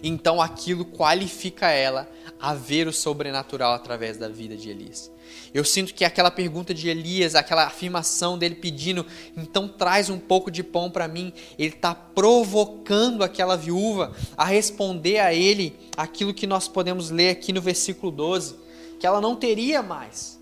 Então 0.00 0.40
aquilo 0.40 0.84
qualifica 0.84 1.68
ela 1.70 2.08
a 2.38 2.54
ver 2.54 2.86
o 2.86 2.92
sobrenatural 2.92 3.72
através 3.72 4.16
da 4.16 4.28
vida 4.28 4.56
de 4.56 4.70
Elias. 4.70 5.10
Eu 5.52 5.64
sinto 5.64 5.92
que 5.92 6.04
aquela 6.04 6.30
pergunta 6.30 6.72
de 6.72 6.88
Elias, 6.88 7.34
aquela 7.34 7.66
afirmação 7.66 8.38
dele 8.38 8.54
pedindo, 8.54 9.04
então 9.36 9.66
traz 9.66 10.08
um 10.08 10.20
pouco 10.20 10.52
de 10.52 10.62
pão 10.62 10.88
para 10.88 11.08
mim, 11.08 11.32
ele 11.58 11.74
está 11.74 11.92
provocando 11.92 13.24
aquela 13.24 13.56
viúva 13.56 14.14
a 14.36 14.44
responder 14.44 15.18
a 15.18 15.34
ele 15.34 15.76
aquilo 15.96 16.32
que 16.32 16.46
nós 16.46 16.68
podemos 16.68 17.10
ler 17.10 17.30
aqui 17.30 17.52
no 17.52 17.60
versículo 17.60 18.12
12, 18.12 18.54
que 19.00 19.06
ela 19.06 19.20
não 19.20 19.34
teria 19.34 19.82
mais. 19.82 20.38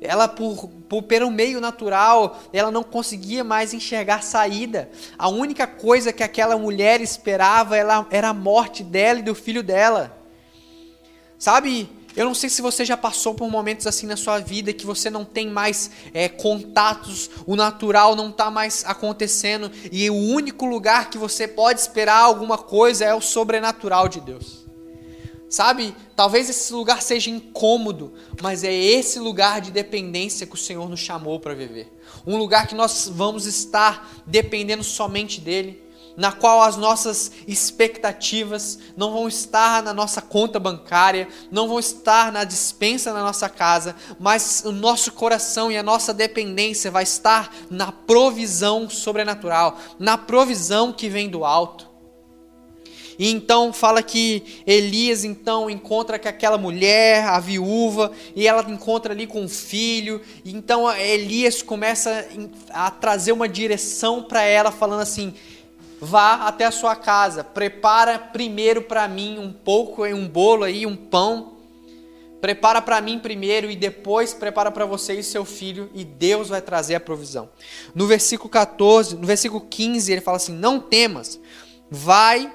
Ela, 0.00 0.28
por, 0.28 0.68
por, 0.88 1.02
pelo 1.02 1.30
meio 1.30 1.60
natural, 1.60 2.40
ela 2.52 2.70
não 2.70 2.82
conseguia 2.82 3.42
mais 3.42 3.72
enxergar 3.72 4.22
saída. 4.22 4.90
A 5.18 5.28
única 5.28 5.66
coisa 5.66 6.12
que 6.12 6.22
aquela 6.22 6.56
mulher 6.58 7.00
esperava 7.00 7.76
era, 7.76 8.06
era 8.10 8.28
a 8.28 8.34
morte 8.34 8.82
dela 8.82 9.20
e 9.20 9.22
do 9.22 9.34
filho 9.34 9.62
dela. 9.62 10.16
Sabe, 11.38 11.88
eu 12.14 12.24
não 12.24 12.34
sei 12.34 12.48
se 12.48 12.62
você 12.62 12.84
já 12.84 12.96
passou 12.96 13.34
por 13.34 13.50
momentos 13.50 13.86
assim 13.86 14.06
na 14.06 14.16
sua 14.16 14.38
vida 14.38 14.72
que 14.72 14.86
você 14.86 15.10
não 15.10 15.24
tem 15.24 15.48
mais 15.48 15.90
é, 16.14 16.28
contatos, 16.28 17.30
o 17.46 17.54
natural 17.56 18.16
não 18.16 18.30
está 18.30 18.50
mais 18.50 18.84
acontecendo 18.86 19.70
e 19.92 20.08
o 20.08 20.14
único 20.14 20.64
lugar 20.64 21.10
que 21.10 21.18
você 21.18 21.46
pode 21.46 21.80
esperar 21.80 22.20
alguma 22.20 22.56
coisa 22.56 23.04
é 23.04 23.14
o 23.14 23.20
sobrenatural 23.20 24.08
de 24.08 24.20
Deus. 24.20 24.65
Sabe, 25.48 25.94
talvez 26.16 26.50
esse 26.50 26.72
lugar 26.72 27.00
seja 27.00 27.30
incômodo, 27.30 28.12
mas 28.42 28.64
é 28.64 28.74
esse 28.74 29.20
lugar 29.20 29.60
de 29.60 29.70
dependência 29.70 30.46
que 30.46 30.54
o 30.54 30.58
Senhor 30.58 30.88
nos 30.88 31.00
chamou 31.00 31.38
para 31.38 31.54
viver. 31.54 31.92
Um 32.26 32.36
lugar 32.36 32.66
que 32.66 32.74
nós 32.74 33.08
vamos 33.12 33.46
estar 33.46 34.10
dependendo 34.26 34.82
somente 34.82 35.40
dEle 35.40 35.86
na 36.16 36.32
qual 36.32 36.62
as 36.62 36.76
nossas 36.76 37.30
expectativas 37.46 38.78
não 38.96 39.12
vão 39.12 39.28
estar 39.28 39.82
na 39.82 39.92
nossa 39.92 40.22
conta 40.22 40.58
bancária, 40.58 41.28
não 41.50 41.68
vão 41.68 41.78
estar 41.78 42.32
na 42.32 42.42
dispensa 42.42 43.12
na 43.12 43.22
nossa 43.22 43.48
casa, 43.48 43.94
mas 44.18 44.62
o 44.64 44.72
nosso 44.72 45.12
coração 45.12 45.70
e 45.70 45.76
a 45.76 45.82
nossa 45.82 46.14
dependência 46.14 46.90
vai 46.90 47.02
estar 47.02 47.54
na 47.70 47.92
provisão 47.92 48.88
sobrenatural, 48.88 49.78
na 49.98 50.16
provisão 50.16 50.92
que 50.92 51.08
vem 51.08 51.28
do 51.28 51.44
alto. 51.44 51.85
E 53.18 53.30
então 53.30 53.72
fala 53.72 54.02
que 54.02 54.62
Elias 54.66 55.24
então 55.24 55.70
encontra 55.70 56.18
com 56.18 56.28
aquela 56.28 56.58
mulher, 56.58 57.24
a 57.24 57.40
viúva, 57.40 58.12
e 58.34 58.46
ela 58.46 58.64
encontra 58.70 59.12
ali 59.12 59.26
com 59.26 59.44
o 59.44 59.48
filho. 59.48 60.20
E 60.44 60.54
então 60.54 60.90
Elias 60.94 61.62
começa 61.62 62.26
a 62.70 62.90
trazer 62.90 63.32
uma 63.32 63.48
direção 63.48 64.22
para 64.22 64.42
ela, 64.42 64.70
falando 64.70 65.00
assim: 65.00 65.34
vá 66.00 66.46
até 66.46 66.64
a 66.64 66.70
sua 66.70 66.94
casa, 66.94 67.42
prepara 67.42 68.18
primeiro 68.18 68.82
para 68.82 69.08
mim 69.08 69.38
um 69.38 69.52
pouco, 69.52 70.04
um 70.04 70.28
bolo 70.28 70.64
aí, 70.64 70.86
um 70.86 70.96
pão. 70.96 71.54
Prepara 72.38 72.82
para 72.82 73.00
mim 73.00 73.18
primeiro 73.18 73.70
e 73.70 73.74
depois 73.74 74.34
prepara 74.34 74.70
para 74.70 74.84
você 74.84 75.14
e 75.14 75.22
seu 75.22 75.44
filho 75.44 75.90
e 75.94 76.04
Deus 76.04 76.50
vai 76.50 76.60
trazer 76.60 76.94
a 76.94 77.00
provisão. 77.00 77.48
No 77.94 78.06
versículo 78.06 78.50
14, 78.50 79.16
no 79.16 79.26
versículo 79.26 79.62
15, 79.62 80.12
ele 80.12 80.20
fala 80.20 80.36
assim: 80.36 80.52
"Não 80.52 80.78
temas. 80.78 81.40
Vai 81.90 82.52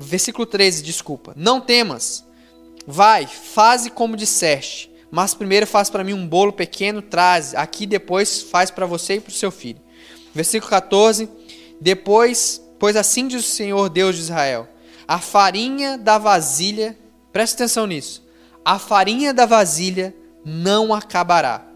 Versículo 0.00 0.46
13, 0.46 0.82
desculpa. 0.82 1.34
Não 1.36 1.60
temas. 1.60 2.24
Vai, 2.86 3.26
faze 3.26 3.90
como 3.90 4.16
disseste. 4.16 4.90
Mas 5.10 5.34
primeiro 5.34 5.66
faz 5.66 5.90
para 5.90 6.02
mim 6.02 6.14
um 6.14 6.26
bolo 6.26 6.52
pequeno, 6.52 7.02
traz. 7.02 7.54
Aqui 7.54 7.84
depois 7.84 8.42
faz 8.42 8.70
para 8.70 8.86
você 8.86 9.14
e 9.14 9.20
para 9.20 9.30
o 9.30 9.34
seu 9.34 9.50
filho. 9.50 9.80
Versículo 10.34 10.70
14. 10.70 11.28
Depois, 11.80 12.62
pois 12.78 12.96
assim 12.96 13.28
diz 13.28 13.44
o 13.44 13.48
Senhor 13.48 13.88
Deus 13.88 14.16
de 14.16 14.22
Israel: 14.22 14.68
a 15.06 15.18
farinha 15.18 15.98
da 15.98 16.18
vasilha, 16.18 16.96
preste 17.32 17.54
atenção 17.54 17.86
nisso, 17.86 18.26
a 18.64 18.78
farinha 18.78 19.34
da 19.34 19.46
vasilha 19.46 20.14
não 20.44 20.94
acabará, 20.94 21.66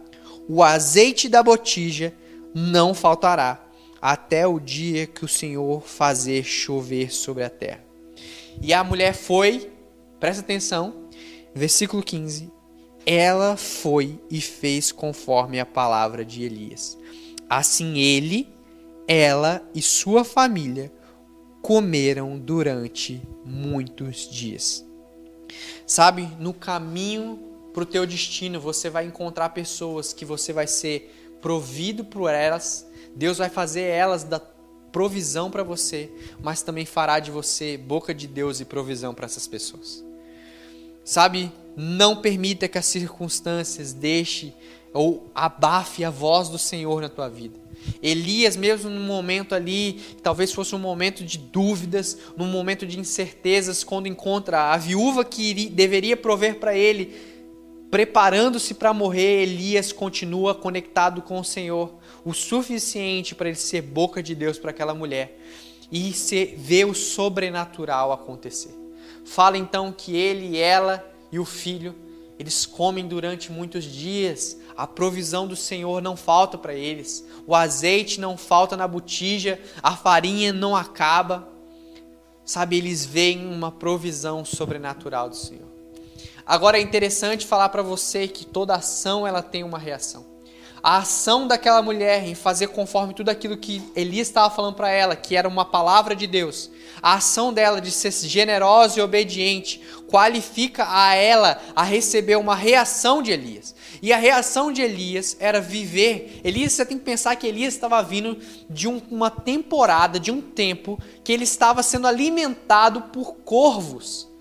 o 0.49 0.63
azeite 0.63 1.29
da 1.29 1.43
botija 1.43 2.15
não 2.55 2.95
faltará, 2.95 3.61
até 4.01 4.47
o 4.47 4.61
dia 4.61 5.07
que 5.07 5.25
o 5.25 5.29
Senhor 5.29 5.83
fazer 5.83 6.45
chover 6.45 7.13
sobre 7.13 7.43
a 7.43 7.51
terra. 7.51 7.84
E 8.61 8.73
a 8.73 8.83
mulher 8.83 9.15
foi, 9.15 9.71
presta 10.19 10.43
atenção, 10.43 11.09
versículo 11.55 12.03
15: 12.03 12.51
ela 13.07 13.57
foi 13.57 14.19
e 14.31 14.41
fez 14.41 14.91
conforme 14.91 15.61
a 15.61 15.67
palavra 15.67 16.25
de 16.25 16.43
Elias. 16.43 16.97
Assim 17.49 17.99
ele 17.99 18.49
ela 19.07 19.63
e 19.75 19.83
sua 19.83 20.25
família 20.25 20.91
comeram 21.61 22.39
durante 22.39 23.23
muitos 23.45 24.29
dias. 24.29 24.85
Sabe, 25.87 26.29
no 26.39 26.55
caminho 26.55 27.39
para 27.73 27.83
o 27.83 27.87
teu 27.87 28.07
destino, 28.07 28.61
você 28.61 28.89
vai 28.89 29.05
encontrar 29.05 29.51
pessoas 29.51 30.13
que 30.13 30.25
você 30.25 30.53
vai 30.53 30.67
ser 30.67 31.37
provido 31.43 32.05
por 32.05 32.31
elas. 32.31 32.87
Deus 33.15 33.39
vai 33.39 33.51
fazer 33.51 33.83
elas 33.83 34.25
da 34.25 34.41
provisão 34.95 35.51
para 35.51 35.65
você, 35.65 36.09
mas 36.41 36.63
também 36.63 36.87
fará 36.87 37.19
de 37.19 37.33
você 37.33 37.77
boca 37.77 38.15
de 38.15 38.29
Deus 38.29 38.61
e 38.61 38.65
provisão 38.65 39.13
para 39.13 39.27
essas 39.27 39.45
pessoas. 39.45 40.05
Sabe, 41.03 41.51
não 41.77 42.23
permita 42.23 42.69
que 42.69 42.79
as 42.79 42.87
circunstâncias 42.87 43.93
deixe 43.93 44.55
ou 44.93 45.29
abafe 45.35 46.05
a 46.05 46.11
voz 46.11 46.49
do 46.49 46.61
Senhor 46.61 47.03
na 47.03 47.09
tua 47.09 47.29
vida. 47.29 47.59
Elias, 48.01 48.55
mesmo 48.55 48.89
num 48.89 49.05
momento 49.05 49.53
ali, 49.53 50.01
talvez 50.23 50.53
fosse 50.53 50.77
um 50.77 50.79
momento 50.79 51.25
de 51.25 51.39
dúvidas, 51.39 52.17
num 52.37 52.47
momento 52.47 52.87
de 52.87 53.01
incertezas, 53.01 53.83
quando 53.83 54.07
encontra 54.07 54.73
a 54.73 54.77
viúva 54.77 55.25
que 55.25 55.43
iria, 55.43 55.71
deveria 55.71 56.17
prover 56.17 56.61
para 56.61 56.77
ele, 56.77 57.13
preparando-se 57.91 58.75
para 58.75 58.95
morrer, 58.95 59.43
Elias 59.43 59.93
continua 59.93 60.55
conectado 60.55 61.21
com 61.21 61.41
o 61.41 61.45
Senhor, 61.45 61.95
o 62.25 62.33
suficiente 62.33 63.35
para 63.35 63.49
ele 63.49 63.57
ser 63.57 63.83
boca 63.83 64.23
de 64.23 64.35
Deus 64.35 64.59
para 64.59 64.71
aquela 64.71 64.95
mulher 64.95 65.39
e 65.93 66.13
se 66.13 66.47
ver 66.57 66.87
o 66.87 66.95
sobrenatural 66.95 68.13
acontecer. 68.13 68.75
Fala 69.25 69.59
então 69.59 69.93
que 69.93 70.17
ele, 70.17 70.59
ela 70.59 71.05
e 71.31 71.39
o 71.39 71.45
filho, 71.45 71.95
eles 72.39 72.65
comem 72.65 73.07
durante 73.07 73.53
muitos 73.53 73.85
dias 73.85 74.59
a 74.77 74.87
provisão 74.87 75.47
do 75.47 75.55
Senhor 75.55 76.03
não 76.03 76.17
falta 76.17 76.59
para 76.59 76.75
eles, 76.75 77.25
o 77.47 77.55
azeite 77.55 78.19
não 78.19 78.37
falta 78.37 78.77
na 78.77 78.89
botija, 78.89 79.61
a 79.83 79.95
farinha 79.95 80.53
não 80.53 80.75
acaba. 80.75 81.49
Sabe, 82.45 82.77
eles 82.77 83.07
veem 83.07 83.47
uma 83.47 83.71
provisão 83.71 84.45
sobrenatural 84.45 85.31
do 85.31 85.37
Senhor. 85.37 85.69
Agora 86.45 86.77
é 86.77 86.83
interessante 86.83 87.47
falar 87.47 87.71
para 87.71 87.83
você 87.83 88.29
que 88.29 88.45
toda 88.45 88.75
ação 88.75 89.27
ela 89.27 89.43
tem 89.43 89.63
uma 89.63 89.79
reação 89.79 90.34
a 90.85 90.99
ação 90.99 91.47
daquela 91.47 91.81
mulher 91.81 92.29
em 92.29 92.35
fazer 92.35 92.67
conforme 92.67 93.15
tudo 93.15 93.31
aquilo 93.31 93.57
que 93.57 93.81
Elias 93.97 94.29
estava 94.29 94.55
falando 94.55 94.75
para 94.75 94.91
ela, 94.91 95.17
que 95.17 95.35
era 95.35 95.49
uma 95.49 95.65
palavra 95.65 96.15
de 96.15 96.27
Deus, 96.27 96.71
a 97.01 97.15
ação 97.15 97.55
dela 97.55 97.81
de 97.81 97.91
ser 97.91 98.13
generosa 98.13 98.99
e 98.99 99.03
obediente, 99.03 99.81
qualifica 100.07 100.85
a 100.87 101.15
ela 101.15 101.59
a 101.75 101.83
receber 101.83 102.37
uma 102.37 102.55
reação 102.55 103.23
de 103.23 103.31
Elias. 103.31 103.75
E 104.03 104.13
a 104.13 104.19
reação 104.19 104.71
de 104.71 104.83
Elias 104.83 105.39
era 105.41 105.59
viver. 105.59 106.43
Elias, 106.45 106.75
você 106.75 106.85
tem 106.85 106.99
que 106.99 107.05
pensar 107.05 107.35
que 107.37 107.47
Elias 107.47 107.73
estava 107.73 108.03
vindo 108.03 108.37
de 108.69 108.87
um, 108.87 109.01
uma 109.11 109.31
temporada, 109.31 110.21
de 110.21 110.31
um 110.31 110.43
tempo, 110.43 111.01
que 111.25 111.33
ele 111.33 111.45
estava 111.45 111.83
sendo 111.83 112.07
alimentado 112.07 113.01
por 113.05 113.37
corvos. 113.37 114.34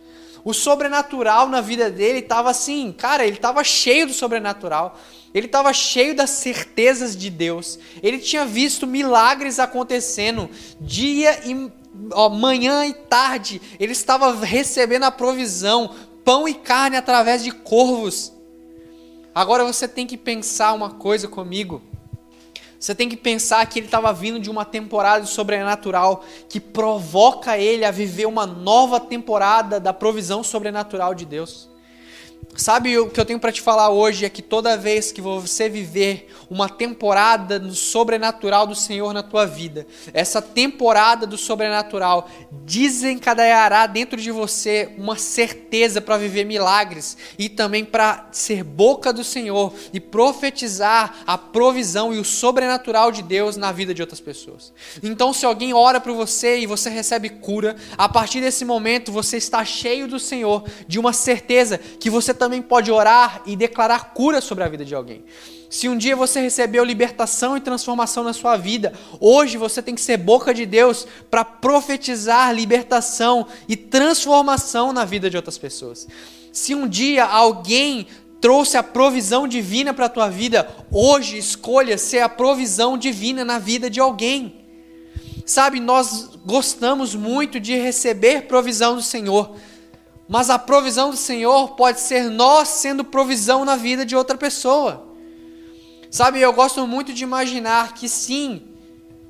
O 0.44 0.54
sobrenatural 0.54 1.48
na 1.48 1.62
vida 1.62 1.90
dele 1.90 2.20
estava 2.20 2.50
assim, 2.50 2.92
cara, 2.92 3.26
ele 3.26 3.38
estava 3.38 3.64
cheio 3.64 4.08
do 4.08 4.14
sobrenatural. 4.14 5.00
Ele 5.34 5.48
estava 5.48 5.74
cheio 5.74 6.16
das 6.16 6.30
certezas 6.30 7.16
de 7.16 7.30
Deus. 7.30 7.80
Ele 8.04 8.20
tinha 8.20 8.46
visto 8.46 8.86
milagres 8.86 9.58
acontecendo 9.58 10.50
dia 10.80 11.40
e 11.46 11.72
ó, 12.12 12.30
manhã 12.30 12.86
e 12.86 12.94
tarde. 12.94 13.62
Ele 13.80 13.94
estava 13.94 14.34
recebendo 14.36 15.04
a 15.04 15.12
provisão, 15.12 15.96
pão 16.24 16.48
e 16.48 16.54
carne 16.54 16.98
através 16.98 17.44
de 17.44 17.52
corvos. 17.52 18.34
Agora 19.34 19.64
você 19.64 19.88
tem 19.88 20.06
que 20.06 20.18
pensar 20.18 20.74
uma 20.74 20.92
coisa 20.92 21.28
comigo. 21.28 21.82
Você 22.84 22.94
tem 22.94 23.08
que 23.08 23.16
pensar 23.16 23.66
que 23.66 23.80
ele 23.80 23.86
estava 23.86 24.12
vindo 24.12 24.38
de 24.38 24.50
uma 24.50 24.66
temporada 24.66 25.26
sobrenatural 25.26 26.22
que 26.50 26.60
provoca 26.60 27.58
ele 27.58 27.86
a 27.86 27.92
viver 27.92 28.26
uma 28.26 28.46
nova 28.46 29.00
temporada 29.00 29.80
da 29.80 29.94
provisão 29.94 30.44
sobrenatural 30.44 31.16
de 31.16 31.24
Deus. 31.24 31.70
Sabe 32.56 33.00
o 33.00 33.10
que 33.10 33.20
eu 33.20 33.26
tenho 33.26 33.40
para 33.40 33.52
te 33.52 33.62
falar 33.62 33.90
hoje 33.90 34.26
é 34.26 34.30
que 34.30 34.42
toda 34.42 34.78
vez 34.78 35.12
que 35.12 35.20
você 35.20 35.68
viver 35.68 36.30
uma 36.50 36.70
temporada 36.70 37.58
no 37.58 37.74
sobrenatural 37.74 38.68
do 38.68 38.76
Senhor 38.76 39.12
na 39.12 39.24
tua 39.24 39.46
vida, 39.46 39.88
essa 40.14 40.40
temporada 40.40 41.26
do 41.26 41.36
sobrenatural 41.36 42.30
desencadeará 42.52 43.88
dentro 43.88 44.22
de 44.22 44.30
você 44.30 44.94
uma 45.00 45.18
certeza 45.18 46.00
para 46.00 46.16
viver 46.18 46.46
milagres 46.46 47.18
e 47.40 47.50
também 47.50 47.84
para 47.84 48.30
ser 48.32 48.64
boca 48.64 49.12
do 49.12 49.24
Senhor 49.24 49.74
e 49.92 50.00
profetizar 50.00 51.24
a 51.26 51.38
provisão 51.40 52.14
e 52.14 52.20
o 52.20 52.24
sobrenatural 52.24 53.12
de 53.12 53.24
Deus 53.24 53.58
na 53.58 53.72
vida 53.72 53.96
de 53.96 54.02
outras 54.02 54.20
pessoas. 54.20 54.72
Então, 55.02 55.34
se 55.34 55.44
alguém 55.44 55.74
ora 55.74 56.00
para 56.00 56.14
você 56.14 56.60
e 56.60 56.68
você 56.68 56.90
recebe 56.90 57.30
cura, 57.30 57.76
a 57.98 58.08
partir 58.08 58.42
desse 58.42 58.64
momento 58.64 59.12
você 59.12 59.38
está 59.38 59.66
cheio 59.66 60.08
do 60.08 60.20
Senhor, 60.20 60.64
de 60.88 61.00
uma 61.00 61.14
certeza 61.14 61.80
que 61.80 62.12
você 62.12 62.32
também 62.44 62.62
pode 62.62 62.92
orar 62.92 63.42
e 63.46 63.56
declarar 63.56 64.14
cura 64.14 64.42
sobre 64.42 64.66
a 64.66 64.68
vida 64.68 64.84
de 64.84 64.94
alguém. 64.94 65.24
Se 65.70 65.88
um 65.88 65.98
dia 65.98 66.14
você 66.14 66.42
recebeu 66.42 66.84
libertação 66.84 67.56
e 67.56 67.62
transformação 67.62 68.22
na 68.22 68.34
sua 68.34 68.58
vida, 68.58 68.92
hoje 69.18 69.58
você 69.58 69.82
tem 69.82 69.96
que 69.96 70.02
ser 70.02 70.18
boca 70.18 70.54
de 70.54 70.66
Deus 70.66 71.08
para 71.32 71.46
profetizar 71.46 72.54
libertação 72.54 73.48
e 73.66 73.78
transformação 73.78 74.92
na 74.92 75.06
vida 75.06 75.30
de 75.30 75.38
outras 75.38 75.58
pessoas. 75.58 76.06
Se 76.52 76.76
um 76.76 76.86
dia 76.86 77.24
alguém 77.24 78.08
trouxe 78.42 78.76
a 78.76 78.84
provisão 78.84 79.48
divina 79.48 79.94
para 79.94 80.08
a 80.08 80.10
tua 80.10 80.28
vida, 80.28 80.68
hoje 80.92 81.38
escolha 81.38 81.98
ser 81.98 82.20
a 82.20 82.28
provisão 82.28 82.98
divina 82.98 83.46
na 83.46 83.58
vida 83.58 83.90
de 83.90 84.02
alguém. 84.02 84.66
Sabe, 85.46 85.80
nós 85.80 86.32
gostamos 86.46 87.16
muito 87.16 87.58
de 87.58 87.78
receber 87.78 88.48
provisão 88.48 88.96
do 88.96 89.02
Senhor. 89.02 89.56
Mas 90.28 90.50
a 90.50 90.58
provisão 90.58 91.10
do 91.10 91.18
Senhor 91.18 91.76
pode 91.76 92.00
ser 92.00 92.30
nós 92.30 92.70
sendo 92.70 93.04
provisão 93.04 93.66
na 93.66 93.76
vida 93.76 94.06
de 94.06 94.16
outra 94.16 94.38
pessoa. 94.38 95.08
Sabe, 96.10 96.40
eu 96.40 96.54
gosto 96.54 96.86
muito 96.86 97.12
de 97.12 97.24
imaginar 97.24 97.94
que 97.94 98.08
sim, 98.08 98.62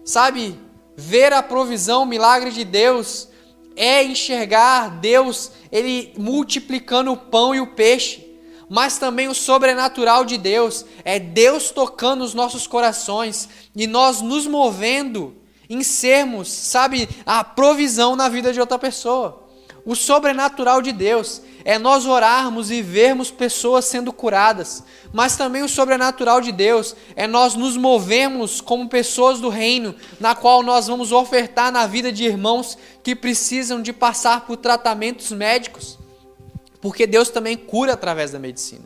sabe, 0.03 0.60
ver 0.95 1.32
a 1.34 1.41
provisão, 1.41 2.03
o 2.03 2.06
milagre 2.06 2.51
de 2.51 2.63
Deus 2.63 3.29
é 3.75 4.03
enxergar 4.03 4.99
Deus 4.99 5.51
ele 5.71 6.13
multiplicando 6.17 7.12
o 7.12 7.17
pão 7.17 7.56
e 7.56 7.62
o 7.62 7.67
peixe, 7.67 8.23
mas 8.69 8.97
também 8.97 9.27
o 9.27 9.34
sobrenatural 9.34 10.25
de 10.25 10.38
Deus 10.38 10.86
é 11.03 11.19
Deus 11.19 11.71
tocando 11.71 12.23
os 12.23 12.34
nossos 12.34 12.67
corações 12.67 13.49
e 13.75 13.88
nós 13.88 14.21
nos 14.21 14.45
movendo 14.45 15.36
em 15.69 15.82
sermos, 15.84 16.49
sabe, 16.49 17.10
a 17.25 17.43
provisão 17.43 18.15
na 18.15 18.29
vida 18.29 18.53
de 18.53 18.60
outra 18.60 18.77
pessoa. 18.77 19.42
O 19.85 19.95
sobrenatural 19.95 20.81
de 20.81 20.91
Deus. 20.91 21.41
É 21.65 21.79
nós 21.79 22.05
orarmos 22.05 22.71
e 22.71 22.81
vermos 22.81 23.31
pessoas 23.31 23.85
sendo 23.85 24.11
curadas, 24.11 24.83
mas 25.13 25.37
também 25.37 25.63
o 25.63 25.69
sobrenatural 25.69 26.41
de 26.41 26.51
Deus. 26.51 26.95
É 27.15 27.25
nós 27.25 27.55
nos 27.55 27.77
movermos 27.77 28.59
como 28.59 28.89
pessoas 28.89 29.39
do 29.39 29.47
reino, 29.49 29.95
na 30.19 30.35
qual 30.35 30.61
nós 30.61 30.87
vamos 30.87 31.11
ofertar 31.11 31.71
na 31.71 31.87
vida 31.87 32.11
de 32.11 32.25
irmãos 32.25 32.77
que 33.01 33.15
precisam 33.15 33.81
de 33.81 33.93
passar 33.93 34.45
por 34.45 34.57
tratamentos 34.57 35.31
médicos, 35.31 35.97
porque 36.81 37.07
Deus 37.07 37.29
também 37.29 37.55
cura 37.55 37.93
através 37.93 38.31
da 38.31 38.39
medicina. 38.39 38.83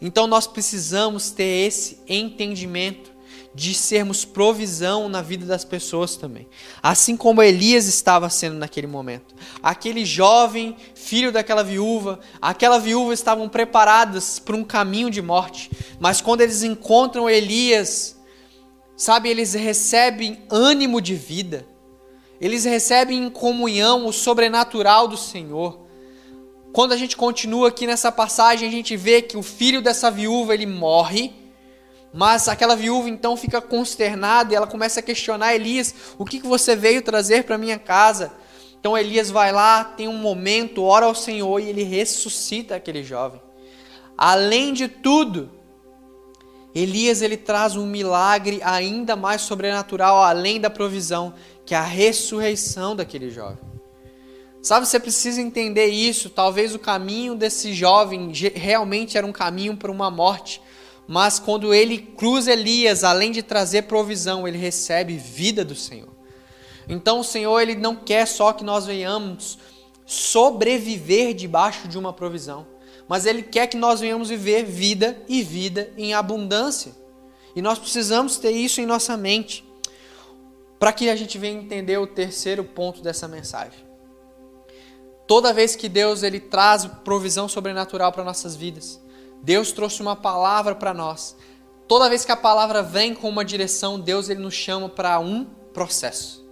Então 0.00 0.26
nós 0.26 0.46
precisamos 0.46 1.30
ter 1.30 1.66
esse 1.66 1.98
entendimento 2.08 3.13
de 3.54 3.72
sermos 3.72 4.24
provisão 4.24 5.08
na 5.08 5.22
vida 5.22 5.46
das 5.46 5.64
pessoas 5.64 6.16
também. 6.16 6.48
Assim 6.82 7.16
como 7.16 7.42
Elias 7.42 7.86
estava 7.86 8.28
sendo 8.28 8.56
naquele 8.56 8.88
momento. 8.88 9.34
Aquele 9.62 10.04
jovem, 10.04 10.76
filho 10.94 11.30
daquela 11.30 11.62
viúva, 11.62 12.18
aquela 12.42 12.78
viúva 12.78 13.14
estavam 13.14 13.48
preparadas 13.48 14.40
para 14.40 14.56
um 14.56 14.64
caminho 14.64 15.08
de 15.08 15.22
morte, 15.22 15.70
mas 16.00 16.20
quando 16.20 16.40
eles 16.40 16.64
encontram 16.64 17.30
Elias, 17.30 18.18
sabe, 18.96 19.28
eles 19.28 19.54
recebem 19.54 20.42
ânimo 20.50 21.00
de 21.00 21.14
vida. 21.14 21.66
Eles 22.40 22.64
recebem 22.64 23.24
em 23.24 23.30
comunhão 23.30 24.06
o 24.06 24.12
sobrenatural 24.12 25.06
do 25.06 25.16
Senhor. 25.16 25.80
Quando 26.72 26.90
a 26.90 26.96
gente 26.96 27.16
continua 27.16 27.68
aqui 27.68 27.86
nessa 27.86 28.10
passagem, 28.10 28.68
a 28.68 28.72
gente 28.72 28.96
vê 28.96 29.22
que 29.22 29.36
o 29.36 29.42
filho 29.42 29.80
dessa 29.80 30.10
viúva, 30.10 30.52
ele 30.52 30.66
morre 30.66 31.43
mas 32.14 32.46
aquela 32.46 32.76
viúva 32.76 33.10
então 33.10 33.36
fica 33.36 33.60
consternada 33.60 34.52
e 34.52 34.56
ela 34.56 34.68
começa 34.68 35.00
a 35.00 35.02
questionar 35.02 35.52
Elias: 35.52 35.92
o 36.16 36.24
que, 36.24 36.38
que 36.38 36.46
você 36.46 36.76
veio 36.76 37.02
trazer 37.02 37.42
para 37.42 37.58
minha 37.58 37.78
casa? 37.78 38.32
Então 38.78 38.96
Elias 38.96 39.30
vai 39.30 39.50
lá, 39.50 39.82
tem 39.82 40.06
um 40.06 40.16
momento, 40.16 40.84
ora 40.84 41.06
ao 41.06 41.14
Senhor 41.14 41.58
e 41.58 41.68
ele 41.68 41.82
ressuscita 41.82 42.76
aquele 42.76 43.02
jovem. 43.02 43.42
Além 44.16 44.72
de 44.72 44.86
tudo, 44.86 45.50
Elias 46.72 47.20
ele 47.20 47.36
traz 47.36 47.74
um 47.74 47.86
milagre 47.86 48.60
ainda 48.62 49.16
mais 49.16 49.42
sobrenatural, 49.42 50.22
além 50.22 50.60
da 50.60 50.70
provisão, 50.70 51.34
que 51.66 51.74
é 51.74 51.78
a 51.78 51.82
ressurreição 51.82 52.94
daquele 52.94 53.28
jovem. 53.28 53.58
Sabe, 54.62 54.86
você 54.86 55.00
precisa 55.00 55.42
entender 55.42 55.86
isso. 55.86 56.30
Talvez 56.30 56.74
o 56.74 56.78
caminho 56.78 57.34
desse 57.34 57.74
jovem 57.74 58.32
realmente 58.54 59.18
era 59.18 59.26
um 59.26 59.32
caminho 59.32 59.76
para 59.76 59.90
uma 59.90 60.10
morte, 60.10 60.62
mas 61.06 61.38
quando 61.38 61.74
ele 61.74 61.98
cruza 61.98 62.52
Elias, 62.52 63.04
além 63.04 63.30
de 63.30 63.42
trazer 63.42 63.82
provisão, 63.82 64.48
ele 64.48 64.58
recebe 64.58 65.16
vida 65.16 65.64
do 65.64 65.74
Senhor. 65.74 66.08
Então 66.88 67.20
o 67.20 67.24
Senhor 67.24 67.60
ele 67.60 67.74
não 67.74 67.96
quer 67.96 68.26
só 68.26 68.52
que 68.52 68.64
nós 68.64 68.86
venhamos 68.86 69.58
sobreviver 70.06 71.34
debaixo 71.34 71.88
de 71.88 71.98
uma 71.98 72.12
provisão, 72.12 72.66
mas 73.08 73.26
ele 73.26 73.42
quer 73.42 73.66
que 73.66 73.76
nós 73.76 74.00
venhamos 74.00 74.28
viver 74.28 74.64
vida 74.64 75.22
e 75.28 75.42
vida 75.42 75.92
em 75.96 76.14
abundância. 76.14 76.92
E 77.54 77.62
nós 77.62 77.78
precisamos 77.78 78.38
ter 78.38 78.50
isso 78.50 78.80
em 78.80 78.86
nossa 78.86 79.16
mente 79.16 79.64
para 80.78 80.92
que 80.92 81.08
a 81.08 81.16
gente 81.16 81.38
venha 81.38 81.60
entender 81.60 81.98
o 81.98 82.06
terceiro 82.06 82.64
ponto 82.64 83.00
dessa 83.00 83.28
mensagem. 83.28 83.84
Toda 85.26 85.52
vez 85.52 85.74
que 85.74 85.88
Deus 85.88 86.22
ele 86.22 86.40
traz 86.40 86.84
provisão 87.04 87.48
sobrenatural 87.48 88.12
para 88.12 88.24
nossas 88.24 88.54
vidas, 88.54 89.00
Deus 89.44 89.72
trouxe 89.72 90.00
uma 90.00 90.16
palavra 90.16 90.74
para 90.74 90.94
nós. 90.94 91.36
Toda 91.86 92.08
vez 92.08 92.24
que 92.24 92.32
a 92.32 92.36
palavra 92.36 92.82
vem 92.82 93.14
com 93.14 93.28
uma 93.28 93.44
direção, 93.44 94.00
Deus 94.00 94.30
ele 94.30 94.40
nos 94.40 94.54
chama 94.54 94.88
para 94.88 95.20
um 95.20 95.44
processo. 95.74 96.42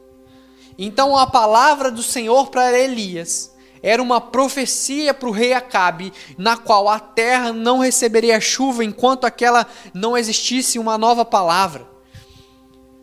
Então 0.76 1.16
a 1.16 1.26
palavra 1.26 1.90
do 1.90 2.02
Senhor 2.02 2.50
para 2.50 2.78
Elias 2.78 3.50
era 3.83 4.02
uma 4.02 4.20
profecia 4.20 5.14
para 5.14 5.28
o 5.28 5.33
rei 5.33 5.55
Acabe, 5.55 6.12
na 6.37 6.59
qual 6.59 6.87
a 6.87 7.00
terra 7.00 7.50
não 7.50 7.78
receberia 7.78 8.38
chuva 8.42 8.85
enquanto 8.85 9.24
aquela 9.24 9.66
não 9.94 10.14
existisse 10.14 10.78
uma 10.78 10.98
nova 10.98 11.24
palavra. 11.24 11.90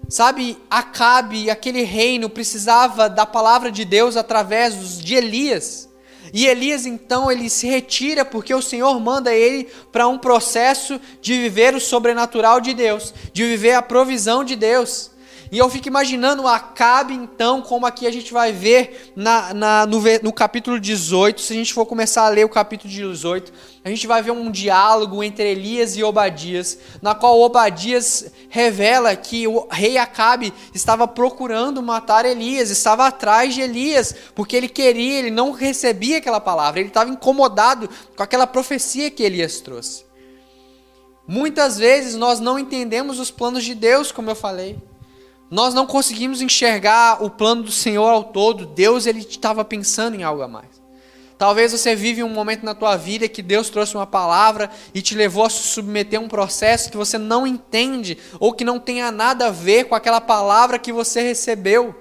Sabe, 0.07 0.55
Acabe, 0.69 1.49
aquele 1.49 1.81
reino 1.81 2.29
precisava 2.29 3.09
da 3.09 3.25
palavra 3.25 3.71
de 3.71 3.83
Deus 3.83 4.15
através 4.15 4.99
de 4.99 5.15
Elias. 5.15 5.88
E 6.33 6.45
Elias 6.47 6.85
então 6.85 7.31
ele 7.31 7.49
se 7.49 7.67
retira 7.67 8.23
porque 8.23 8.53
o 8.53 8.61
Senhor 8.61 8.99
manda 8.99 9.33
ele 9.33 9.67
para 9.91 10.07
um 10.07 10.17
processo 10.17 10.99
de 11.21 11.33
viver 11.33 11.75
o 11.75 11.79
sobrenatural 11.79 12.61
de 12.61 12.73
Deus, 12.73 13.13
de 13.33 13.43
viver 13.43 13.73
a 13.73 13.81
provisão 13.81 14.43
de 14.43 14.55
Deus. 14.55 15.11
E 15.51 15.57
eu 15.57 15.67
fico 15.67 15.87
imaginando 15.87 16.47
Acabe, 16.47 17.13
então, 17.13 17.59
como 17.61 17.85
aqui 17.87 18.05
a 18.05 18.11
gente 18.11 18.31
vai 18.31 18.51
ver 18.51 19.11
na, 19.15 19.51
na 19.51 19.85
no, 19.85 19.99
no, 20.21 20.31
capítulo 20.31 20.79
18. 20.79 21.41
Se 21.41 21.53
a 21.53 21.55
gente 21.55 21.73
for 21.73 21.87
começar 21.87 22.23
a 22.23 22.29
ler 22.29 22.45
o 22.45 22.49
capítulo 22.49 22.87
18, 22.87 23.51
a 23.83 23.89
gente 23.89 24.05
vai 24.05 24.21
ver 24.21 24.29
um 24.29 24.51
diálogo 24.51 25.23
entre 25.23 25.49
Elias 25.49 25.97
e 25.97 26.03
Obadias, 26.03 26.77
na 27.01 27.15
qual 27.15 27.39
Obadias 27.39 28.31
revela 28.47 29.15
que 29.15 29.47
o 29.47 29.67
rei 29.71 29.97
Acabe 29.97 30.53
estava 30.71 31.07
procurando 31.07 31.81
matar 31.81 32.25
Elias, 32.25 32.69
estava 32.69 33.07
atrás 33.07 33.55
de 33.55 33.61
Elias, 33.61 34.13
porque 34.35 34.55
ele 34.55 34.69
queria, 34.69 35.17
ele 35.17 35.31
não 35.31 35.51
recebia 35.51 36.19
aquela 36.19 36.39
palavra, 36.39 36.79
ele 36.79 36.89
estava 36.89 37.09
incomodado 37.09 37.89
com 38.15 38.21
aquela 38.21 38.45
profecia 38.45 39.09
que 39.09 39.23
Elias 39.23 39.59
trouxe. 39.61 40.05
Muitas 41.27 41.77
vezes 41.77 42.15
nós 42.15 42.39
não 42.39 42.59
entendemos 42.59 43.19
os 43.19 43.31
planos 43.31 43.63
de 43.63 43.73
Deus, 43.73 44.11
como 44.11 44.29
eu 44.29 44.35
falei. 44.35 44.77
Nós 45.49 45.73
não 45.73 45.87
conseguimos 45.87 46.41
enxergar 46.41 47.23
o 47.23 47.29
plano 47.29 47.63
do 47.63 47.71
Senhor 47.71 48.07
ao 48.07 48.23
todo. 48.25 48.65
Deus 48.65 49.05
ele 49.05 49.19
estava 49.19 49.65
pensando 49.65 50.15
em 50.15 50.23
algo 50.23 50.43
a 50.43 50.47
mais. 50.47 50.79
Talvez 51.39 51.71
você 51.71 51.95
vive 51.95 52.21
um 52.21 52.29
momento 52.29 52.65
na 52.65 52.75
tua 52.75 52.97
vida 52.97 53.29
que 53.29 53.41
Deus 53.41 53.69
trouxe 53.69 53.95
uma 53.95 54.05
palavra 54.05 54.69
e 54.93 55.01
te 55.01 55.15
levou 55.15 55.45
a 55.45 55.49
submeter 55.49 56.19
a 56.19 56.21
um 56.21 56.27
processo 56.27 56.91
que 56.91 56.97
você 56.97 57.17
não 57.17 57.47
entende 57.47 58.17
ou 58.41 58.51
que 58.51 58.65
não 58.65 58.77
tenha 58.77 59.09
nada 59.09 59.47
a 59.47 59.51
ver 59.51 59.85
com 59.85 59.95
aquela 59.95 60.19
palavra 60.19 60.77
que 60.77 60.91
você 60.91 61.21
recebeu. 61.21 61.95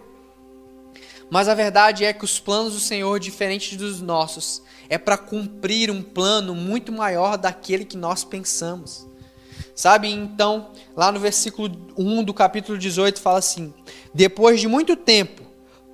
Mas 1.30 1.48
a 1.48 1.54
verdade 1.54 2.04
é 2.04 2.12
que 2.12 2.24
os 2.24 2.40
planos 2.40 2.72
do 2.72 2.80
Senhor, 2.80 3.20
diferentes 3.20 3.76
dos 3.76 4.00
nossos, 4.00 4.62
é 4.88 4.98
para 4.98 5.16
cumprir 5.16 5.90
um 5.90 6.02
plano 6.02 6.54
muito 6.54 6.90
maior 6.90 7.38
daquele 7.38 7.84
que 7.84 7.96
nós 7.96 8.24
pensamos. 8.24 9.07
Sabe? 9.74 10.08
Então, 10.08 10.70
lá 10.96 11.12
no 11.12 11.20
versículo 11.20 11.70
1 11.96 12.24
do 12.24 12.34
capítulo 12.34 12.78
18 12.78 13.20
fala 13.20 13.38
assim: 13.38 13.72
Depois 14.12 14.60
de 14.60 14.68
muito 14.68 14.96
tempo, 14.96 15.42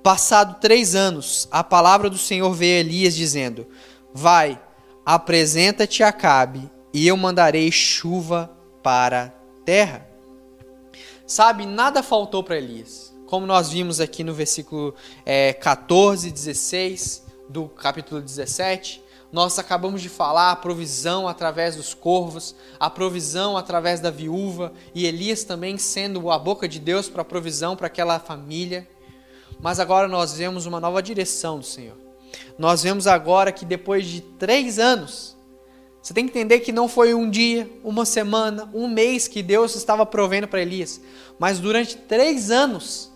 passado 0.03 0.59
três 0.59 0.95
anos, 0.95 1.47
a 1.51 1.63
palavra 1.63 2.09
do 2.09 2.17
Senhor 2.17 2.53
veio 2.53 2.77
a 2.77 2.79
Elias 2.79 3.15
dizendo: 3.15 3.67
Vai, 4.13 4.59
apresenta-te 5.05 6.03
a 6.03 6.11
Cabe, 6.11 6.69
e 6.93 7.07
eu 7.07 7.17
mandarei 7.17 7.71
chuva 7.71 8.51
para 8.81 9.25
a 9.25 9.63
terra. 9.65 10.07
Sabe, 11.27 11.65
nada 11.65 12.03
faltou 12.03 12.43
para 12.43 12.57
Elias. 12.57 13.15
Como 13.25 13.47
nós 13.47 13.71
vimos 13.71 13.99
aqui 13.99 14.23
no 14.23 14.33
versículo 14.33 14.93
é, 15.25 15.53
14, 15.53 16.31
16 16.31 17.25
do 17.49 17.67
capítulo 17.67 18.21
17, 18.21 19.03
nós 19.35 19.59
acabamos 19.59 20.01
de 20.01 20.07
falar 20.07 20.51
a 20.51 20.55
provisão 20.55 21.27
através 21.27 21.75
dos 21.75 21.93
corvos, 21.93 22.55
a 22.79 22.89
provisão 22.89 23.57
através 23.57 23.99
da 23.99 24.09
viúva 24.09 24.71
e 24.93 25.05
Elias 25.05 25.43
também 25.43 25.77
sendo 25.77 26.31
a 26.31 26.39
boca 26.39 26.69
de 26.69 26.79
Deus 26.79 27.09
para 27.09 27.21
a 27.21 27.25
provisão 27.25 27.75
para 27.75 27.87
aquela 27.87 28.17
família. 28.17 28.87
Mas 29.59 29.77
agora 29.77 30.07
nós 30.07 30.37
vemos 30.37 30.65
uma 30.65 30.79
nova 30.79 31.03
direção 31.03 31.59
do 31.59 31.65
Senhor. 31.65 31.97
Nós 32.57 32.83
vemos 32.83 33.07
agora 33.07 33.51
que 33.51 33.65
depois 33.65 34.05
de 34.05 34.21
três 34.21 34.79
anos, 34.79 35.35
você 36.01 36.13
tem 36.13 36.25
que 36.25 36.31
entender 36.31 36.61
que 36.61 36.71
não 36.71 36.87
foi 36.87 37.13
um 37.13 37.29
dia, 37.29 37.69
uma 37.83 38.05
semana, 38.05 38.69
um 38.73 38.87
mês 38.87 39.27
que 39.27 39.43
Deus 39.43 39.75
estava 39.75 40.05
provendo 40.05 40.47
para 40.47 40.61
Elias, 40.61 41.01
mas 41.37 41.59
durante 41.59 41.97
três 41.97 42.49
anos, 42.51 43.11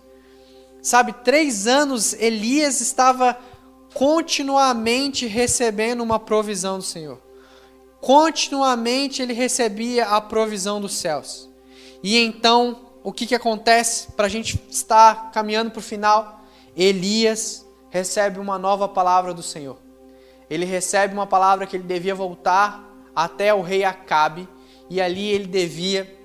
sabe, 0.82 1.14
três 1.24 1.66
anos 1.66 2.12
Elias 2.12 2.82
estava 2.82 3.38
continuamente 3.94 5.26
recebendo 5.26 6.02
uma 6.02 6.20
provisão 6.20 6.78
do 6.78 6.84
Senhor. 6.84 7.20
Continuamente 8.00 9.22
ele 9.22 9.34
recebia 9.34 10.08
a 10.08 10.22
provisão 10.22 10.80
dos 10.80 10.94
céus. 10.94 11.50
E 12.02 12.18
então, 12.18 12.90
o 13.04 13.12
que, 13.12 13.26
que 13.26 13.36
acontece 13.36 14.12
para 14.14 14.26
a 14.26 14.30
gente 14.30 14.60
estar 14.70 15.32
caminhando 15.32 15.72
para 15.72 15.80
o 15.80 15.84
final? 15.84 16.42
Elias 16.76 17.66
recebe 17.90 18.40
uma 18.40 18.58
nova 18.58 18.88
palavra 18.88 19.34
do 19.34 19.44
Senhor. 19.44 19.78
Ele 20.50 20.66
recebe 20.66 21.14
uma 21.14 21.28
palavra 21.28 21.66
que 21.66 21.76
ele 21.76 21.84
devia 21.84 22.16
voltar 22.16 22.84
até 23.16 23.54
o 23.54 23.62
rei 23.62 23.84
Acabe, 23.84 24.48
e 24.90 25.02
ali 25.02 25.28
ele 25.28 25.46
devia 25.46 26.18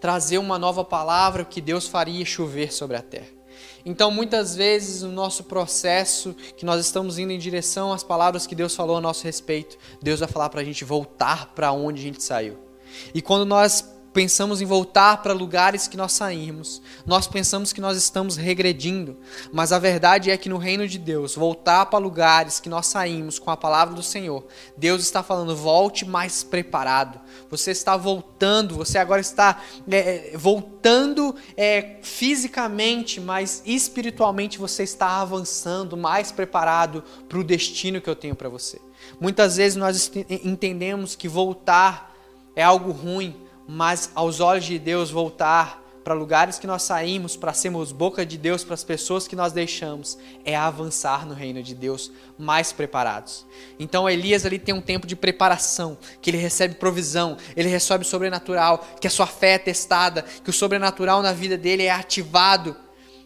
trazer 0.00 0.38
uma 0.38 0.58
nova 0.58 0.84
palavra 0.84 1.44
que 1.44 1.60
Deus 1.60 1.86
faria 1.86 2.24
chover 2.24 2.72
sobre 2.72 2.96
a 2.96 3.02
terra. 3.02 3.39
Então, 3.84 4.10
muitas 4.10 4.54
vezes, 4.54 5.02
no 5.02 5.12
nosso 5.12 5.44
processo, 5.44 6.34
que 6.56 6.64
nós 6.64 6.84
estamos 6.84 7.18
indo 7.18 7.32
em 7.32 7.38
direção 7.38 7.92
às 7.92 8.02
palavras 8.02 8.46
que 8.46 8.54
Deus 8.54 8.74
falou 8.74 8.96
a 8.96 9.00
nosso 9.00 9.24
respeito, 9.24 9.78
Deus 10.02 10.20
vai 10.20 10.28
falar 10.28 10.48
para 10.48 10.60
a 10.60 10.64
gente 10.64 10.84
voltar 10.84 11.54
para 11.54 11.72
onde 11.72 12.00
a 12.00 12.04
gente 12.04 12.22
saiu. 12.22 12.58
E 13.14 13.22
quando 13.22 13.44
nós 13.44 13.84
pensamos 14.12 14.60
em 14.60 14.64
voltar 14.64 15.22
para 15.22 15.32
lugares 15.32 15.86
que 15.86 15.96
nós 15.96 16.12
saímos, 16.12 16.82
nós 17.06 17.28
pensamos 17.28 17.72
que 17.72 17.80
nós 17.80 17.96
estamos 17.96 18.36
regredindo, 18.36 19.16
mas 19.52 19.72
a 19.72 19.78
verdade 19.78 20.30
é 20.30 20.36
que 20.36 20.48
no 20.48 20.58
reino 20.58 20.86
de 20.88 20.98
Deus, 20.98 21.34
voltar 21.34 21.86
para 21.86 21.98
lugares 21.98 22.58
que 22.58 22.68
nós 22.68 22.86
saímos 22.86 23.38
com 23.38 23.50
a 23.50 23.56
palavra 23.56 23.94
do 23.94 24.02
Senhor, 24.02 24.44
Deus 24.76 25.02
está 25.02 25.22
falando, 25.22 25.54
volte 25.54 26.04
mais 26.04 26.42
preparado. 26.42 27.20
Você 27.50 27.70
está 27.70 27.96
voltando, 27.96 28.74
você 28.74 28.98
agora 28.98 29.20
está 29.20 29.62
é, 29.90 30.32
é 30.32 30.36
voltando 30.36 31.34
é, 31.56 31.98
fisicamente, 32.02 33.20
mas 33.20 33.62
espiritualmente 33.64 34.58
você 34.58 34.82
está 34.82 35.20
avançando, 35.20 35.96
mais 35.96 36.32
preparado 36.32 37.04
para 37.28 37.38
o 37.38 37.44
destino 37.44 38.00
que 38.00 38.10
eu 38.10 38.16
tenho 38.16 38.34
para 38.34 38.48
você. 38.48 38.80
Muitas 39.20 39.56
vezes 39.56 39.76
nós 39.76 40.10
entendemos 40.44 41.14
que 41.14 41.28
voltar 41.28 42.14
é 42.56 42.62
algo 42.62 42.90
ruim, 42.90 43.34
mas 43.66 44.10
aos 44.14 44.40
olhos 44.40 44.64
de 44.64 44.78
Deus 44.78 45.10
voltar 45.10 45.80
para 46.02 46.14
lugares 46.14 46.58
que 46.58 46.66
nós 46.66 46.82
saímos, 46.82 47.36
para 47.36 47.52
sermos 47.52 47.92
boca 47.92 48.24
de 48.24 48.38
Deus 48.38 48.64
para 48.64 48.74
as 48.74 48.82
pessoas 48.82 49.28
que 49.28 49.36
nós 49.36 49.52
deixamos, 49.52 50.18
é 50.44 50.56
avançar 50.56 51.26
no 51.26 51.34
reino 51.34 51.62
de 51.62 51.74
Deus 51.74 52.10
mais 52.38 52.72
preparados. 52.72 53.46
Então 53.78 54.08
Elias 54.08 54.46
ali 54.46 54.58
tem 54.58 54.74
um 54.74 54.80
tempo 54.80 55.06
de 55.06 55.14
preparação, 55.14 55.98
que 56.20 56.30
ele 56.30 56.38
recebe 56.38 56.74
provisão, 56.74 57.36
ele 57.54 57.68
recebe 57.68 58.04
sobrenatural, 58.04 58.86
que 59.00 59.06
a 59.06 59.10
sua 59.10 59.26
fé 59.26 59.52
é 59.54 59.58
testada, 59.58 60.22
que 60.22 60.50
o 60.50 60.52
sobrenatural 60.52 61.22
na 61.22 61.32
vida 61.32 61.56
dele 61.56 61.84
é 61.84 61.90
ativado 61.90 62.74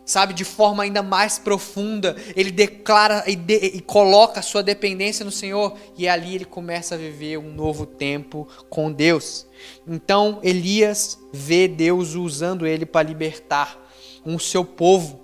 sabe, 0.04 0.34
de 0.34 0.44
forma 0.44 0.82
ainda 0.82 1.02
mais 1.02 1.38
profunda. 1.38 2.16
Ele 2.36 2.50
declara 2.50 3.24
e, 3.26 3.36
de, 3.36 3.54
e, 3.54 3.80
coloca 3.80 4.40
a 4.40 4.42
sua 4.42 4.62
dependência 4.62 5.24
no 5.24 5.30
Senhor 5.30 5.76
e 5.96 6.08
ali 6.08 6.34
ele 6.34 6.44
começa 6.44 6.94
a 6.94 6.98
viver 6.98 7.38
um 7.38 7.52
novo 7.52 7.86
tempo 7.86 8.48
com 8.68 8.92
Deus. 8.92 9.46
Então 9.86 10.40
Elias 10.42 11.18
vê 11.32 11.66
Deus 11.66 12.14
usando 12.14 12.66
ele 12.66 12.84
para 12.84 13.06
libertar 13.06 13.82
o 14.24 14.38
seu 14.38 14.64
povo 14.64 15.20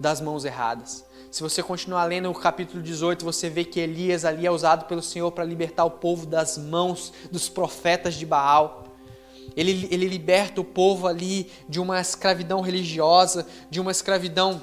das 0.00 0.20
mãos 0.20 0.44
erradas. 0.44 1.06
Se 1.30 1.42
você 1.42 1.62
continuar 1.62 2.04
lendo 2.06 2.30
o 2.30 2.34
capítulo 2.34 2.82
18, 2.82 3.22
você 3.22 3.50
vê 3.50 3.62
que 3.62 3.78
Elias 3.78 4.24
ali 4.24 4.46
é 4.46 4.50
usado 4.50 4.86
pelo 4.86 5.02
Senhor 5.02 5.30
para 5.30 5.44
libertar 5.44 5.84
o 5.84 5.90
povo 5.90 6.24
das 6.24 6.56
mãos 6.56 7.12
dos 7.30 7.50
profetas 7.50 8.14
de 8.14 8.24
Baal. 8.24 8.87
Ele, 9.56 9.88
ele 9.90 10.06
liberta 10.06 10.60
o 10.60 10.64
povo 10.64 11.06
ali 11.06 11.50
de 11.68 11.80
uma 11.80 12.00
escravidão 12.00 12.60
religiosa, 12.60 13.46
de 13.70 13.80
uma 13.80 13.90
escravidão 13.90 14.62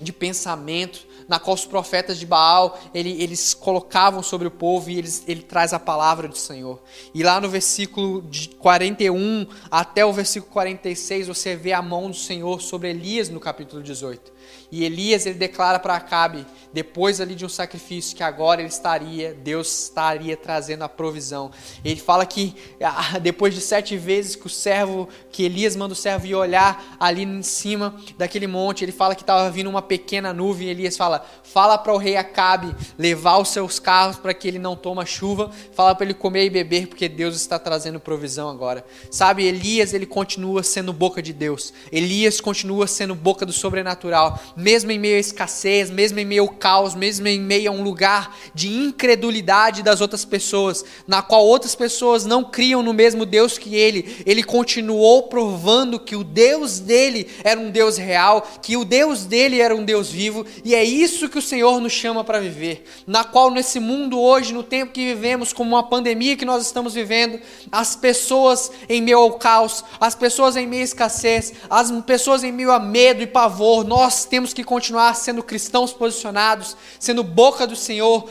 de 0.00 0.12
pensamento, 0.12 1.06
na 1.28 1.38
qual 1.38 1.54
os 1.54 1.64
profetas 1.64 2.18
de 2.18 2.26
Baal 2.26 2.78
ele, 2.92 3.22
eles 3.22 3.54
colocavam 3.54 4.22
sobre 4.22 4.46
o 4.46 4.50
povo 4.50 4.90
e 4.90 4.98
eles, 4.98 5.24
ele 5.26 5.42
traz 5.42 5.72
a 5.72 5.78
palavra 5.78 6.28
do 6.28 6.36
Senhor. 6.36 6.82
E 7.14 7.22
lá 7.22 7.40
no 7.40 7.48
versículo 7.48 8.22
de 8.22 8.48
41 8.50 9.46
até 9.70 10.04
o 10.04 10.12
versículo 10.12 10.52
46 10.52 11.28
você 11.28 11.56
vê 11.56 11.72
a 11.72 11.80
mão 11.80 12.10
do 12.10 12.16
Senhor 12.16 12.60
sobre 12.60 12.90
Elias 12.90 13.28
no 13.28 13.40
capítulo 13.40 13.82
18. 13.82 14.33
E 14.70 14.84
Elias 14.84 15.26
ele 15.26 15.38
declara 15.38 15.78
para 15.78 15.96
Acabe, 15.96 16.46
depois 16.72 17.20
ali 17.20 17.34
de 17.34 17.44
um 17.44 17.48
sacrifício, 17.48 18.16
que 18.16 18.22
agora 18.22 18.60
ele 18.60 18.68
estaria, 18.68 19.34
Deus 19.34 19.84
estaria 19.84 20.36
trazendo 20.36 20.82
a 20.82 20.88
provisão. 20.88 21.50
Ele 21.84 22.00
fala 22.00 22.26
que 22.26 22.54
ah, 22.82 23.18
depois 23.18 23.54
de 23.54 23.60
sete 23.60 23.96
vezes 23.96 24.34
que 24.34 24.46
o 24.46 24.50
servo, 24.50 25.08
que 25.30 25.44
Elias 25.44 25.76
manda 25.76 25.92
o 25.92 25.96
servo 25.96 26.26
ir 26.26 26.34
olhar 26.34 26.96
ali 26.98 27.22
em 27.22 27.42
cima 27.42 27.94
daquele 28.18 28.46
monte, 28.46 28.84
ele 28.84 28.92
fala 28.92 29.14
que 29.14 29.22
estava 29.22 29.50
vindo 29.50 29.70
uma 29.70 29.82
pequena 29.82 30.32
nuvem. 30.32 30.68
Elias 30.68 30.96
fala: 30.96 31.24
fala 31.54 31.78
para 31.78 31.94
o 31.94 31.96
rei 31.96 32.16
Acabe 32.16 32.74
levar 32.98 33.38
os 33.38 33.50
seus 33.50 33.78
carros 33.78 34.16
para 34.16 34.34
que 34.34 34.48
ele 34.48 34.58
não 34.58 34.74
toma 34.74 35.06
chuva, 35.06 35.52
fala 35.72 35.94
para 35.94 36.04
ele 36.04 36.14
comer 36.14 36.46
e 36.46 36.50
beber, 36.50 36.88
porque 36.88 37.08
Deus 37.08 37.36
está 37.36 37.60
trazendo 37.60 38.00
provisão 38.00 38.50
agora. 38.50 38.84
Sabe, 39.08 39.44
Elias 39.44 39.94
ele 39.94 40.04
continua 40.04 40.64
sendo 40.64 40.92
boca 40.92 41.22
de 41.22 41.32
Deus. 41.32 41.72
Elias 41.92 42.40
continua 42.40 42.88
sendo 42.88 43.14
boca 43.14 43.46
do 43.46 43.52
sobrenatural 43.52 44.36
mesmo 44.56 44.90
em 44.90 44.98
meio 44.98 45.16
à 45.16 45.20
escassez, 45.20 45.90
mesmo 45.90 46.18
em 46.18 46.24
meio 46.24 46.42
ao 46.42 46.48
caos, 46.48 46.96
mesmo 46.96 47.28
em 47.28 47.38
meio 47.38 47.70
a 47.70 47.74
um 47.74 47.84
lugar 47.84 48.36
de 48.52 48.68
incredulidade 48.68 49.84
das 49.84 50.00
outras 50.00 50.24
pessoas, 50.24 50.84
na 51.06 51.22
qual 51.22 51.46
outras 51.46 51.76
pessoas 51.76 52.26
não 52.26 52.42
criam 52.42 52.82
no 52.82 52.92
mesmo 52.92 53.24
Deus 53.24 53.58
que 53.58 53.76
ele, 53.76 54.24
ele 54.26 54.42
continuou 54.42 55.24
provando 55.24 56.00
que 56.00 56.16
o 56.16 56.24
Deus 56.24 56.80
dele 56.80 57.28
era 57.44 57.60
um 57.60 57.70
Deus 57.70 57.96
real, 57.96 58.42
que 58.60 58.76
o 58.76 58.84
Deus 58.84 59.24
dele 59.24 59.60
era 59.60 59.74
um 59.74 59.84
Deus 59.84 60.10
vivo, 60.10 60.44
e 60.64 60.74
é 60.74 60.82
isso 60.82 61.28
que 61.28 61.38
o 61.38 61.43
Senhor 61.44 61.80
nos 61.80 61.92
chama 61.92 62.24
para 62.24 62.40
viver, 62.40 62.84
na 63.06 63.22
qual 63.22 63.50
nesse 63.50 63.78
mundo 63.78 64.20
hoje, 64.20 64.52
no 64.52 64.62
tempo 64.62 64.92
que 64.92 65.14
vivemos, 65.14 65.52
como 65.52 65.70
uma 65.70 65.82
pandemia 65.82 66.36
que 66.36 66.44
nós 66.44 66.64
estamos 66.64 66.94
vivendo, 66.94 67.40
as 67.70 67.94
pessoas 67.94 68.72
em 68.88 69.00
meio 69.00 69.18
ao 69.18 69.34
caos, 69.34 69.84
as 70.00 70.14
pessoas 70.14 70.56
em 70.56 70.66
meio 70.66 70.82
à 70.82 70.84
escassez, 70.84 71.52
as 71.70 71.90
pessoas 72.02 72.42
em 72.42 72.50
meio 72.50 72.72
a 72.72 72.80
medo 72.80 73.22
e 73.22 73.26
pavor, 73.26 73.84
nós 73.84 74.24
temos 74.24 74.52
que 74.52 74.64
continuar 74.64 75.14
sendo 75.14 75.42
cristãos 75.42 75.92
posicionados, 75.92 76.76
sendo 76.98 77.22
boca 77.22 77.66
do 77.66 77.76
Senhor, 77.76 78.28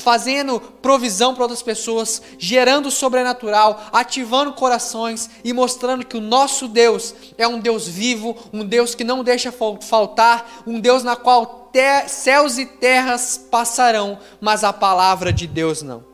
fazendo 0.00 0.60
provisão 0.60 1.34
para 1.34 1.44
outras 1.44 1.62
pessoas, 1.62 2.22
gerando 2.38 2.86
o 2.86 2.90
sobrenatural, 2.90 3.88
ativando 3.92 4.52
corações 4.52 5.28
e 5.44 5.52
mostrando 5.52 6.06
que 6.06 6.16
o 6.16 6.20
nosso 6.20 6.68
Deus 6.68 7.14
é 7.36 7.46
um 7.46 7.58
Deus 7.58 7.86
vivo, 7.86 8.36
um 8.52 8.64
Deus 8.64 8.94
que 8.94 9.04
não 9.04 9.24
deixa 9.24 9.52
faltar, 9.52 10.62
um 10.66 10.80
Deus 10.80 11.02
na 11.02 11.16
qual 11.16 11.61
céus 12.08 12.58
e 12.58 12.66
terras 12.66 13.36
passarão, 13.50 14.18
mas 14.40 14.64
a 14.64 14.72
palavra 14.72 15.32
de 15.32 15.46
Deus 15.46 15.82
não. 15.82 16.04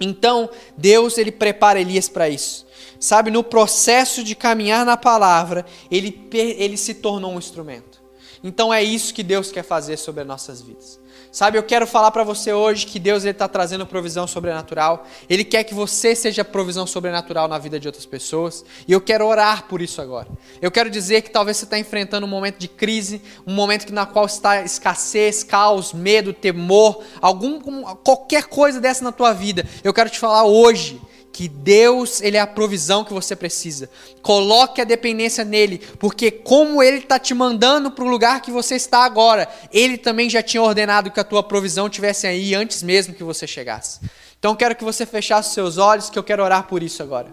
Então, 0.00 0.50
Deus 0.76 1.16
ele 1.18 1.32
prepara 1.32 1.80
Elias 1.80 2.08
para 2.08 2.28
isso. 2.28 2.66
Sabe, 2.98 3.30
no 3.30 3.44
processo 3.44 4.24
de 4.24 4.34
caminhar 4.34 4.84
na 4.84 4.96
palavra, 4.96 5.64
ele, 5.90 6.28
ele 6.32 6.76
se 6.76 6.94
tornou 6.94 7.32
um 7.32 7.38
instrumento. 7.38 8.02
Então 8.42 8.72
é 8.72 8.82
isso 8.82 9.12
que 9.12 9.22
Deus 9.22 9.50
quer 9.50 9.62
fazer 9.62 9.96
sobre 9.96 10.22
as 10.22 10.26
nossas 10.26 10.62
vidas. 10.62 11.00
Sabe, 11.36 11.58
eu 11.58 11.62
quero 11.62 11.86
falar 11.86 12.10
para 12.12 12.24
você 12.24 12.50
hoje 12.50 12.86
que 12.86 12.98
Deus 12.98 13.22
está 13.26 13.46
trazendo 13.46 13.86
provisão 13.86 14.26
sobrenatural. 14.26 15.06
Ele 15.28 15.44
quer 15.44 15.64
que 15.64 15.74
você 15.74 16.14
seja 16.14 16.42
provisão 16.42 16.86
sobrenatural 16.86 17.46
na 17.46 17.58
vida 17.58 17.78
de 17.78 17.86
outras 17.86 18.06
pessoas. 18.06 18.64
E 18.88 18.92
eu 18.92 19.02
quero 19.02 19.26
orar 19.26 19.68
por 19.68 19.82
isso 19.82 20.00
agora. 20.00 20.28
Eu 20.62 20.70
quero 20.70 20.88
dizer 20.88 21.20
que 21.20 21.30
talvez 21.30 21.58
você 21.58 21.64
está 21.64 21.78
enfrentando 21.78 22.24
um 22.24 22.30
momento 22.30 22.58
de 22.58 22.68
crise, 22.68 23.20
um 23.46 23.52
momento 23.52 23.92
na 23.92 24.06
qual 24.06 24.24
está 24.24 24.62
escassez, 24.62 25.44
caos, 25.44 25.92
medo, 25.92 26.32
temor, 26.32 27.04
algum 27.20 27.60
qualquer 27.96 28.44
coisa 28.44 28.80
dessa 28.80 29.04
na 29.04 29.12
tua 29.12 29.34
vida. 29.34 29.68
Eu 29.84 29.92
quero 29.92 30.08
te 30.08 30.18
falar 30.18 30.44
hoje 30.44 30.98
que 31.36 31.48
Deus 31.48 32.22
ele 32.22 32.38
é 32.38 32.40
a 32.40 32.46
provisão 32.46 33.04
que 33.04 33.12
você 33.12 33.36
precisa. 33.36 33.90
Coloque 34.22 34.80
a 34.80 34.84
dependência 34.84 35.44
nele, 35.44 35.82
porque 35.98 36.30
como 36.30 36.82
ele 36.82 36.96
está 36.96 37.18
te 37.18 37.34
mandando 37.34 37.90
para 37.90 38.06
o 38.06 38.08
lugar 38.08 38.40
que 38.40 38.50
você 38.50 38.74
está 38.74 39.04
agora, 39.04 39.46
ele 39.70 39.98
também 39.98 40.30
já 40.30 40.42
tinha 40.42 40.62
ordenado 40.62 41.10
que 41.10 41.20
a 41.20 41.24
tua 41.24 41.42
provisão 41.42 41.90
tivesse 41.90 42.26
aí 42.26 42.54
antes 42.54 42.82
mesmo 42.82 43.12
que 43.12 43.22
você 43.22 43.46
chegasse. 43.46 44.00
Então 44.38 44.56
quero 44.56 44.74
que 44.74 44.82
você 44.82 45.04
fechasse 45.04 45.52
seus 45.52 45.76
olhos, 45.76 46.08
que 46.08 46.18
eu 46.18 46.24
quero 46.24 46.42
orar 46.42 46.66
por 46.66 46.82
isso 46.82 47.02
agora. 47.02 47.28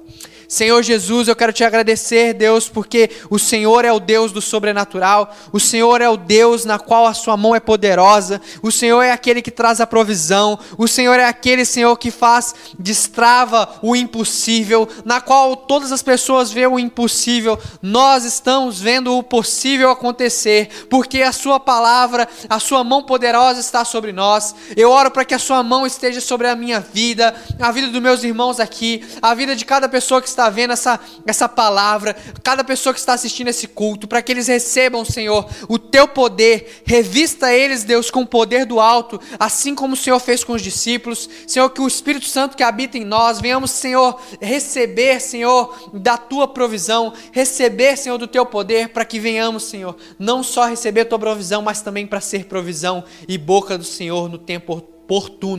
Senhor 0.53 0.83
Jesus, 0.83 1.27
eu 1.27 1.35
quero 1.35 1.51
te 1.51 1.63
agradecer, 1.63 2.31
Deus, 2.31 2.69
porque 2.69 3.09
o 3.27 3.39
Senhor 3.39 3.83
é 3.83 3.91
o 3.91 3.99
Deus 3.99 4.31
do 4.31 4.39
sobrenatural, 4.39 5.35
o 5.51 5.59
Senhor 5.59 5.99
é 5.99 6.07
o 6.07 6.15
Deus 6.15 6.63
na 6.63 6.77
qual 6.77 7.07
a 7.07 7.13
sua 7.15 7.35
mão 7.35 7.55
é 7.55 7.59
poderosa, 7.59 8.39
o 8.61 8.71
Senhor 8.71 9.01
é 9.01 9.11
aquele 9.11 9.41
que 9.41 9.49
traz 9.49 9.81
a 9.81 9.87
provisão, 9.87 10.59
o 10.77 10.87
Senhor 10.87 11.19
é 11.19 11.25
aquele, 11.25 11.65
Senhor, 11.65 11.97
que 11.97 12.11
faz, 12.11 12.53
destrava 12.77 13.67
o 13.81 13.95
impossível, 13.95 14.87
na 15.03 15.19
qual 15.19 15.55
todas 15.55 15.91
as 15.91 16.03
pessoas 16.03 16.51
veem 16.51 16.67
o 16.67 16.77
impossível, 16.77 17.57
nós 17.81 18.23
estamos 18.23 18.79
vendo 18.79 19.17
o 19.17 19.23
possível 19.23 19.89
acontecer, 19.89 20.85
porque 20.87 21.23
a 21.23 21.31
sua 21.31 21.59
palavra, 21.59 22.29
a 22.47 22.59
sua 22.59 22.83
mão 22.83 23.01
poderosa 23.01 23.59
está 23.59 23.83
sobre 23.83 24.11
nós. 24.11 24.53
Eu 24.77 24.91
oro 24.91 25.09
para 25.09 25.25
que 25.25 25.33
a 25.33 25.39
sua 25.39 25.63
mão 25.63 25.83
esteja 25.87 26.21
sobre 26.21 26.47
a 26.47 26.55
minha 26.55 26.79
vida, 26.79 27.33
a 27.59 27.71
vida 27.71 27.87
dos 27.87 27.99
meus 27.99 28.23
irmãos 28.23 28.59
aqui, 28.59 29.03
a 29.19 29.33
vida 29.33 29.55
de 29.55 29.65
cada 29.65 29.89
pessoa 29.89 30.21
que 30.21 30.27
está 30.27 30.42
está 30.43 30.49
vendo 30.49 30.73
essa, 30.73 30.99
essa 31.25 31.47
palavra, 31.47 32.15
cada 32.43 32.63
pessoa 32.63 32.93
que 32.93 32.99
está 32.99 33.13
assistindo 33.13 33.47
esse 33.47 33.67
culto, 33.67 34.07
para 34.07 34.21
que 34.21 34.31
eles 34.31 34.47
recebam, 34.47 35.05
Senhor, 35.05 35.47
o 35.69 35.79
teu 35.79 36.07
poder, 36.07 36.83
revista 36.85 37.53
eles, 37.53 37.83
Deus, 37.83 38.11
com 38.11 38.21
o 38.21 38.27
poder 38.27 38.65
do 38.65 38.79
alto, 38.79 39.19
assim 39.39 39.73
como 39.73 39.93
o 39.93 39.97
Senhor 39.97 40.19
fez 40.19 40.43
com 40.43 40.53
os 40.53 40.61
discípulos, 40.61 41.29
Senhor, 41.47 41.69
que 41.69 41.81
o 41.81 41.87
Espírito 41.87 42.25
Santo 42.25 42.57
que 42.57 42.63
habita 42.63 42.97
em 42.97 43.05
nós, 43.05 43.39
venhamos, 43.39 43.71
Senhor, 43.71 44.19
receber, 44.41 45.21
Senhor, 45.21 45.91
da 45.93 46.17
tua 46.17 46.47
provisão, 46.47 47.13
receber, 47.31 47.97
Senhor, 47.97 48.17
do 48.17 48.27
teu 48.27 48.45
poder, 48.45 48.89
para 48.89 49.05
que 49.05 49.19
venhamos, 49.19 49.63
Senhor, 49.63 49.95
não 50.19 50.43
só 50.43 50.65
receber 50.65 51.01
a 51.01 51.05
tua 51.05 51.19
provisão, 51.19 51.61
mas 51.61 51.81
também 51.81 52.05
para 52.05 52.19
ser 52.19 52.45
provisão 52.45 53.03
e 53.27 53.37
boca 53.37 53.77
do 53.77 53.85
Senhor 53.85 54.27
no 54.27 54.37
tempo 54.37 54.73
oportuno 54.73 54.92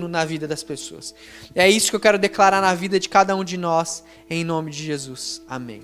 na 0.09 0.25
vida 0.25 0.49
das 0.49 0.63
pessoas. 0.63 1.15
É 1.55 1.69
isso 1.69 1.91
que 1.91 1.97
eu 1.97 2.01
quero 2.01 2.19
declarar 2.19 2.61
na 2.61 2.75
vida 2.75 2.99
de 2.99 3.09
cada 3.09 3.37
um 3.37 3.45
de 3.45 3.57
nós, 3.57 4.05
em 4.29 4.45
nome 4.45 4.71
de 4.71 4.83
Jesus. 4.83 5.43
Amém. 5.49 5.83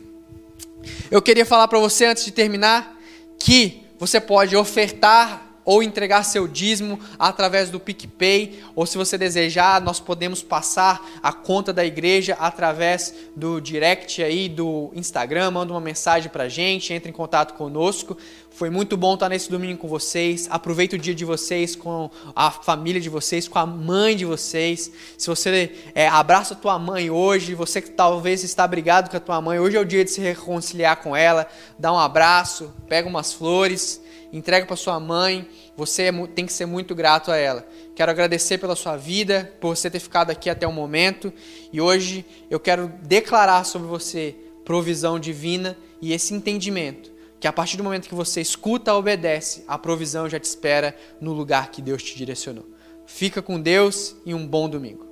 Eu 1.11 1.21
queria 1.21 1.45
falar 1.45 1.69
para 1.69 1.79
você 1.79 2.07
antes 2.07 2.25
de 2.25 2.31
terminar 2.31 2.99
que 3.39 3.83
você 3.99 4.21
pode 4.21 4.57
ofertar 4.57 5.51
ou 5.65 5.83
entregar 5.83 6.25
seu 6.25 6.49
dízimo 6.49 6.99
através 7.19 7.71
do 7.71 7.79
PicPay, 7.79 8.61
ou 8.75 8.87
se 8.87 8.97
você 8.97 9.17
desejar, 9.17 9.81
nós 9.81 10.01
podemos 10.01 10.43
passar 10.43 11.07
a 11.23 11.33
conta 11.33 11.73
da 11.73 11.85
igreja 11.85 12.35
através 12.41 13.15
do 13.37 13.61
direct 13.61 14.23
aí 14.23 14.49
do 14.49 14.91
Instagram, 14.95 15.51
manda 15.53 15.73
uma 15.73 15.81
mensagem 15.81 16.31
pra 16.31 16.49
gente, 16.49 16.93
entre 16.93 17.11
em 17.11 17.13
contato 17.13 17.55
conosco. 17.55 18.17
Foi 18.61 18.69
muito 18.69 18.95
bom 18.95 19.15
estar 19.15 19.31
nesse 19.31 19.51
domingo 19.51 19.79
com 19.79 19.89
vocês. 19.89 20.47
Aproveita 20.51 20.95
o 20.95 20.99
dia 20.99 21.15
de 21.15 21.25
vocês 21.25 21.75
com 21.75 22.11
a 22.37 22.51
família 22.51 23.01
de 23.01 23.09
vocês, 23.09 23.49
com 23.49 23.59
a 23.59 23.65
mãe 23.65 24.15
de 24.15 24.27
vocês. 24.27 24.93
Se 25.17 25.29
você 25.29 25.73
é, 25.95 26.07
abraça 26.07 26.53
a 26.53 26.57
tua 26.59 26.79
mãe 26.79 27.09
hoje, 27.09 27.55
você 27.55 27.81
que 27.81 27.89
talvez 27.89 28.45
está 28.45 28.69
brigado 28.69 29.09
com 29.09 29.17
a 29.17 29.21
tua 29.21 29.41
mãe, 29.41 29.59
hoje 29.59 29.79
é 29.79 29.81
o 29.81 29.85
dia 29.87 30.05
de 30.05 30.11
se 30.11 30.21
reconciliar 30.21 30.97
com 30.97 31.17
ela, 31.17 31.49
dá 31.79 31.91
um 31.91 31.99
abraço, 31.99 32.71
pega 32.87 33.09
umas 33.09 33.33
flores 33.33 34.03
entrega 34.31 34.67
para 34.67 34.77
sua 34.77 35.01
mãe. 35.01 35.49
Você 35.75 36.03
é 36.03 36.13
tem 36.27 36.45
que 36.45 36.53
ser 36.53 36.67
muito 36.67 36.95
grato 36.95 37.33
a 37.33 37.39
ela. 37.39 37.67
Quero 37.97 38.11
agradecer 38.11 38.59
pela 38.59 38.77
sua 38.77 38.95
vida, 38.95 39.51
por 39.59 39.75
você 39.75 39.89
ter 39.89 40.01
ficado 40.01 40.31
aqui 40.31 40.51
até 40.51 40.67
o 40.67 40.73
momento. 40.73 41.33
E 41.73 41.81
hoje 41.81 42.27
eu 42.51 42.61
quero 42.61 42.93
declarar 43.05 43.65
sobre 43.65 43.89
você 43.89 44.37
provisão 44.67 45.19
divina 45.19 45.79
e 46.03 46.13
esse 46.13 46.35
entendimento. 46.35 47.20
Que 47.41 47.49
a 47.49 47.53
partir 47.53 47.79
do 47.79 47.83
momento 47.83 48.07
que 48.07 48.15
você 48.15 48.43
escuta, 48.43 48.95
obedece, 48.95 49.65
a 49.67 49.79
provisão 49.79 50.29
já 50.29 50.39
te 50.39 50.45
espera 50.45 50.95
no 51.21 51.33
lugar 51.33 51.71
que 51.71 51.81
Deus 51.81 52.03
te 52.03 52.15
direcionou. 52.15 52.67
Fica 53.07 53.41
com 53.41 53.59
Deus 53.59 54.15
e 54.27 54.35
um 54.35 54.47
bom 54.47 54.69
domingo. 54.69 55.09